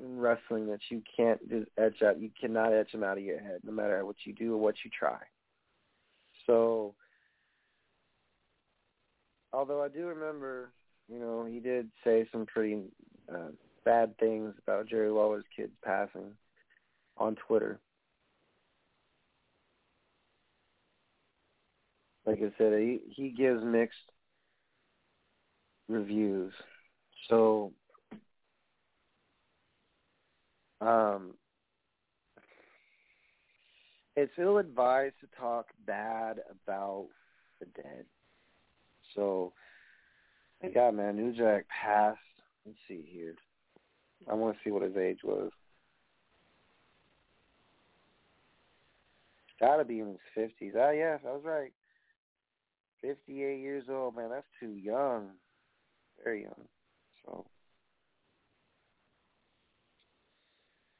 [0.00, 2.20] in wrestling that you can't just etch out.
[2.20, 4.74] You cannot etch him out of your head, no matter what you do or what
[4.84, 5.18] you try.
[6.46, 6.94] So,
[9.52, 10.70] although I do remember,
[11.08, 12.82] you know, he did say some pretty
[13.32, 13.50] uh,
[13.84, 16.32] bad things about Jerry Lawler's kids passing
[17.16, 17.78] on Twitter.
[22.24, 23.98] Like I said, he he gives mixed
[25.88, 26.52] reviews.
[27.28, 27.72] So
[30.80, 31.34] um
[34.16, 37.06] it's ill advised to talk bad about
[37.60, 38.04] the dead.
[39.14, 39.52] So
[40.74, 42.18] got man, New Jack passed
[42.64, 43.34] let's see here.
[44.30, 45.50] I wanna see what his age was.
[49.60, 50.74] Gotta be in his fifties.
[50.76, 51.72] Ah yes, I was right.
[53.00, 55.30] Fifty eight years old, man, that's too young
[56.24, 56.68] very young.
[57.24, 57.44] So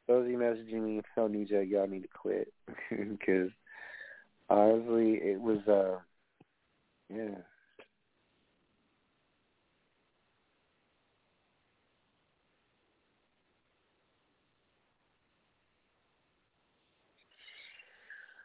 [0.09, 2.53] those of you messaging me, tell New Jack y'all need to quit
[2.91, 3.51] because
[4.49, 5.99] honestly, it was uh,
[7.15, 7.39] yeah.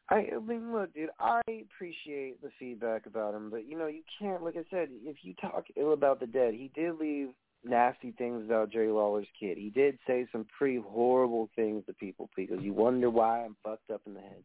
[0.09, 4.03] I, I mean, look, dude, I appreciate the feedback about him, but you know, you
[4.19, 4.41] can't.
[4.41, 7.29] Like I said, if you talk ill about the dead, he did leave
[7.63, 9.57] nasty things about Jerry Lawler's kid.
[9.57, 13.91] He did say some pretty horrible things to people because you wonder why I'm fucked
[13.91, 14.43] up in the head.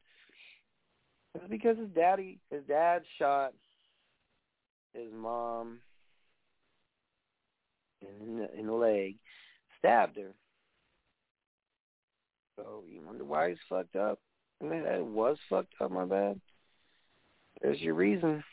[1.35, 3.53] It's because his daddy, his dad shot
[4.95, 5.79] his mom
[8.03, 9.17] in the, in the leg,
[9.79, 10.33] stabbed her.
[12.57, 14.19] So you wonder why he's fucked up.
[14.63, 16.41] I mean, that was fucked up, my bad.
[17.61, 18.45] There's your reason.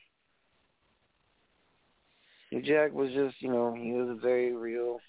[2.63, 4.99] Jack was just, you know, he was a very real,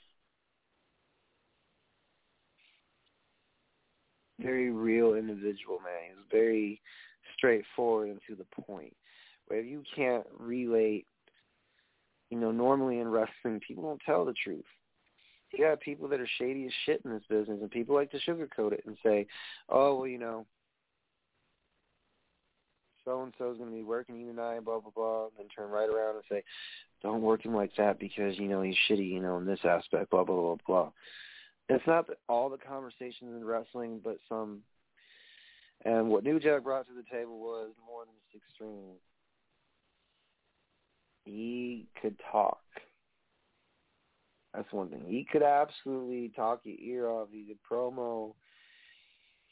[4.38, 6.11] very real individual, man.
[6.11, 6.80] He was very
[7.36, 8.94] straightforward and to the point.
[9.46, 11.07] Where you can't relate,
[12.30, 14.64] you know, normally in wrestling, people don't tell the truth.
[15.53, 18.20] you got people that are shady as shit in this business, and people like to
[18.20, 19.26] sugarcoat it and say,
[19.68, 20.46] "Oh, well, you know,
[23.05, 25.48] so and so is going to be working you tonight, blah blah blah," and then
[25.48, 26.42] turn right around and say,
[27.03, 30.11] "Don't work him like that because you know he's shitty, you know, in this aspect,
[30.11, 30.90] blah blah blah blah."
[31.68, 34.62] It's not all the conversations in wrestling, but some.
[35.84, 38.96] And what New Jack brought to the table was more than just extreme.
[41.24, 42.61] He could talk.
[44.53, 45.05] That's one thing.
[45.07, 47.28] He could absolutely talk your ear off.
[47.30, 48.34] He did promo.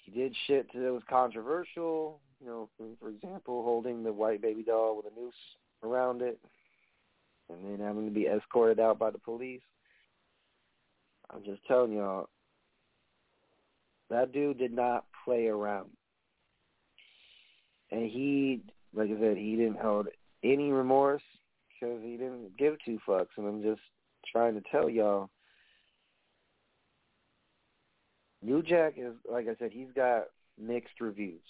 [0.05, 2.21] He did shit that was controversial.
[2.41, 2.69] You know,
[3.01, 5.35] for, example, holding the white baby doll with a noose
[5.83, 6.39] around it,
[7.49, 9.63] and then having to be escorted out by the police.
[11.31, 12.29] I'm just telling y'all,
[14.11, 15.91] that dude did not play around.
[17.91, 18.63] And he,
[18.95, 20.09] like I said, he didn't hold
[20.43, 21.23] any remorse
[21.81, 23.27] because he didn't give two fucks.
[23.37, 23.81] And I'm just
[24.31, 25.31] trying to tell y'all,
[28.43, 30.25] New Jack is, like I said, he's got
[30.59, 31.41] mixed reviews.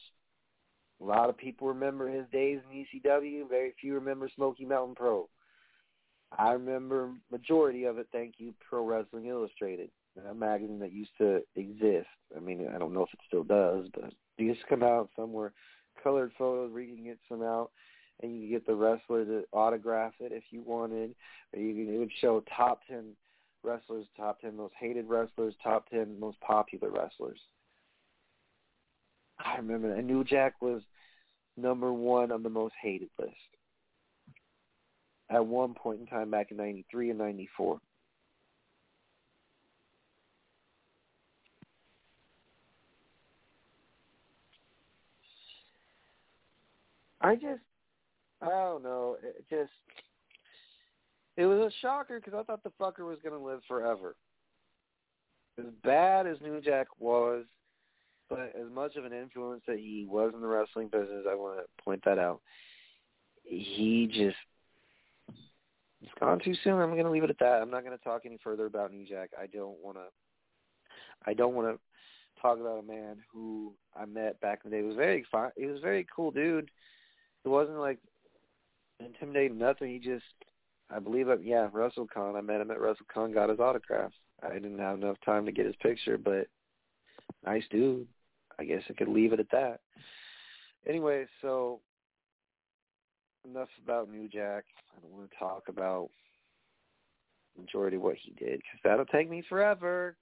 [1.00, 3.48] A lot of people remember his days in ECW.
[3.48, 5.28] Very few remember Smoky Mountain Pro.
[6.36, 8.08] I remember majority of it.
[8.12, 9.90] Thank you, Pro Wrestling Illustrated,
[10.28, 12.08] a magazine that used to exist.
[12.36, 15.08] I mean, I don't know if it still does, but it used to come out
[15.16, 15.52] somewhere,
[16.02, 17.70] colored photos, reading it some out,
[18.22, 21.14] and you could get the wrestler to autograph it if you wanted,
[21.54, 23.12] or you could, it would show top ten
[23.62, 27.40] wrestlers, top ten most hated wrestlers, top ten most popular wrestlers.
[29.38, 30.04] I remember that.
[30.04, 30.82] New Jack was
[31.56, 33.34] number one on the most hated list
[35.30, 37.78] at one point in time back in 93 and 94.
[47.20, 47.60] I just,
[48.40, 49.16] I don't know.
[49.22, 49.72] It just,
[51.36, 54.14] it was a shocker because I thought the fucker was going to live forever.
[55.58, 57.44] As bad as New Jack was,
[58.28, 61.58] but as much of an influence that he was in the wrestling business, I want
[61.58, 62.40] to point that out.
[63.44, 64.36] He just
[66.02, 66.74] it's gone too soon.
[66.74, 67.60] I'm going to leave it at that.
[67.60, 69.30] I'm not going to talk any further about New Jack.
[69.40, 70.04] I don't want to.
[71.26, 74.82] I don't want to talk about a man who I met back in the day.
[74.82, 75.50] He was very fine.
[75.56, 76.70] He was a very cool dude.
[77.44, 77.98] It wasn't like
[79.00, 79.90] intimidating nothing.
[79.90, 80.24] He just,
[80.90, 82.36] I believe, it, yeah, WrestleCon.
[82.36, 83.34] I met him at WrestleCon.
[83.34, 84.12] Got his autograph.
[84.42, 86.46] I didn't have enough time to get his picture, but
[87.44, 88.06] nice dude.
[88.58, 89.80] I guess I could leave it at that.
[90.86, 91.80] Anyway, so
[93.48, 94.64] enough about New Jack.
[94.96, 96.10] I don't want to talk about
[97.58, 100.16] majority of what he did because that'll take me forever.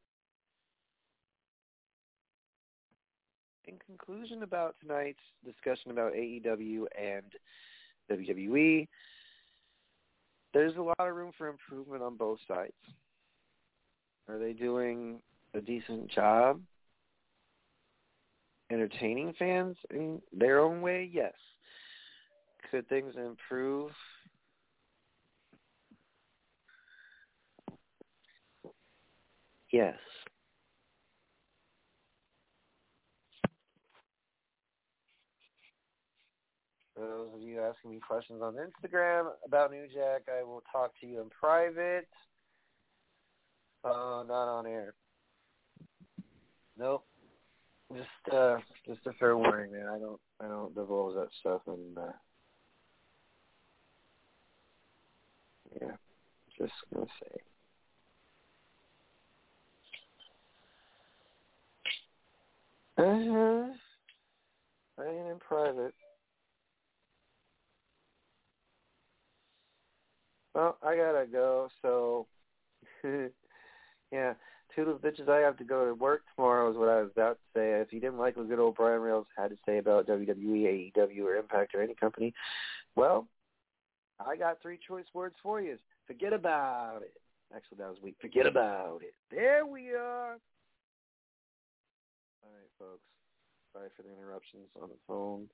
[3.66, 7.24] In conclusion about tonight's discussion about AEW and
[8.10, 8.86] WWE,
[10.54, 12.72] there's a lot of room for improvement on both sides.
[14.28, 15.20] Are they doing
[15.54, 16.60] a decent job
[18.70, 21.08] entertaining fans in their own way?
[21.12, 21.32] Yes.
[22.70, 23.90] Could things improve?
[29.72, 29.94] Yes.
[36.94, 40.92] For those of you asking me questions on Instagram about New Jack, I will talk
[41.00, 42.08] to you in private.
[43.84, 44.94] Uh, not on air.
[46.78, 47.04] Nope.
[47.94, 49.86] Just uh just a fair warning, man.
[49.88, 52.12] I don't I don't divulge that stuff and uh
[55.80, 55.96] Yeah,
[56.58, 57.40] just gonna say.
[62.98, 63.72] Uh-huh.
[64.98, 65.94] I ain't in private.
[70.54, 72.26] Well, I gotta go, so
[73.04, 74.34] yeah.
[74.76, 77.58] Toodles bitches, I have to go to work tomorrow is what I was about to
[77.58, 77.80] say.
[77.80, 81.24] If you didn't like what good old Brian Rails had to say about WWE, AEW,
[81.24, 82.34] or Impact or any company,
[82.94, 83.26] well,
[84.24, 85.78] I got three choice words for you.
[86.06, 87.14] Forget about it.
[87.54, 88.16] Actually, that was weak.
[88.20, 89.14] Forget about it.
[89.30, 90.32] There we are.
[92.42, 93.00] All right, folks.
[93.72, 95.48] Sorry for the interruptions on the phone.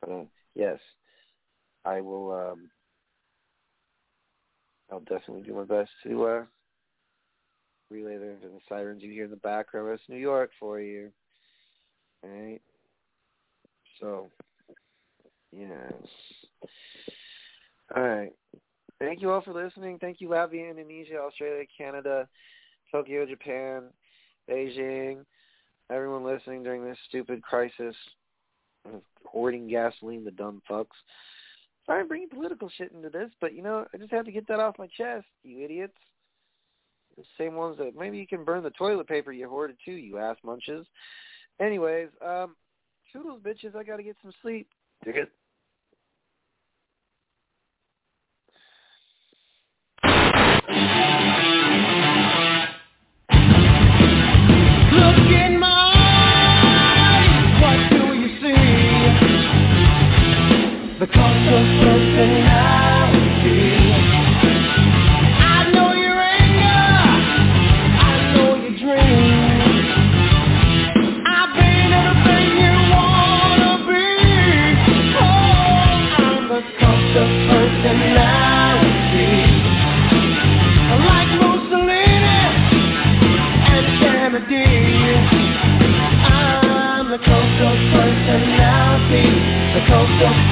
[0.00, 0.24] But uh,
[0.54, 0.78] yes,
[1.84, 2.32] I will.
[2.32, 2.70] Um,
[4.90, 6.44] I'll definitely do my best to uh,
[7.92, 9.88] relay there the, the sirens you hear in the background.
[9.90, 11.10] It's New York for you.
[12.24, 12.60] All right.
[14.00, 14.28] So,
[15.52, 15.92] yes.
[17.94, 18.32] All right.
[18.98, 19.98] Thank you all for listening.
[19.98, 22.28] Thank you, Latvia, Indonesia, Australia, Canada,
[22.90, 23.84] Tokyo, Japan,
[24.48, 25.24] Beijing,
[25.90, 27.96] everyone listening during this stupid crisis
[28.84, 30.86] of hoarding gasoline, the dumb fucks.
[31.86, 34.46] Sorry I'm bringing political shit into this, but, you know, I just have to get
[34.48, 35.96] that off my chest, you idiots.
[37.16, 40.18] The same ones that maybe you can burn the toilet paper you hoarded too, you
[40.18, 40.86] ass munches.
[41.60, 42.56] Anyways, um,
[43.12, 43.76] toodles, bitches.
[43.76, 44.68] I gotta get some sleep.
[45.04, 45.32] Dig it.
[61.02, 62.91] The cost of something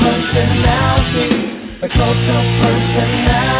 [0.00, 1.30] personality,
[1.82, 3.59] a cult of personality.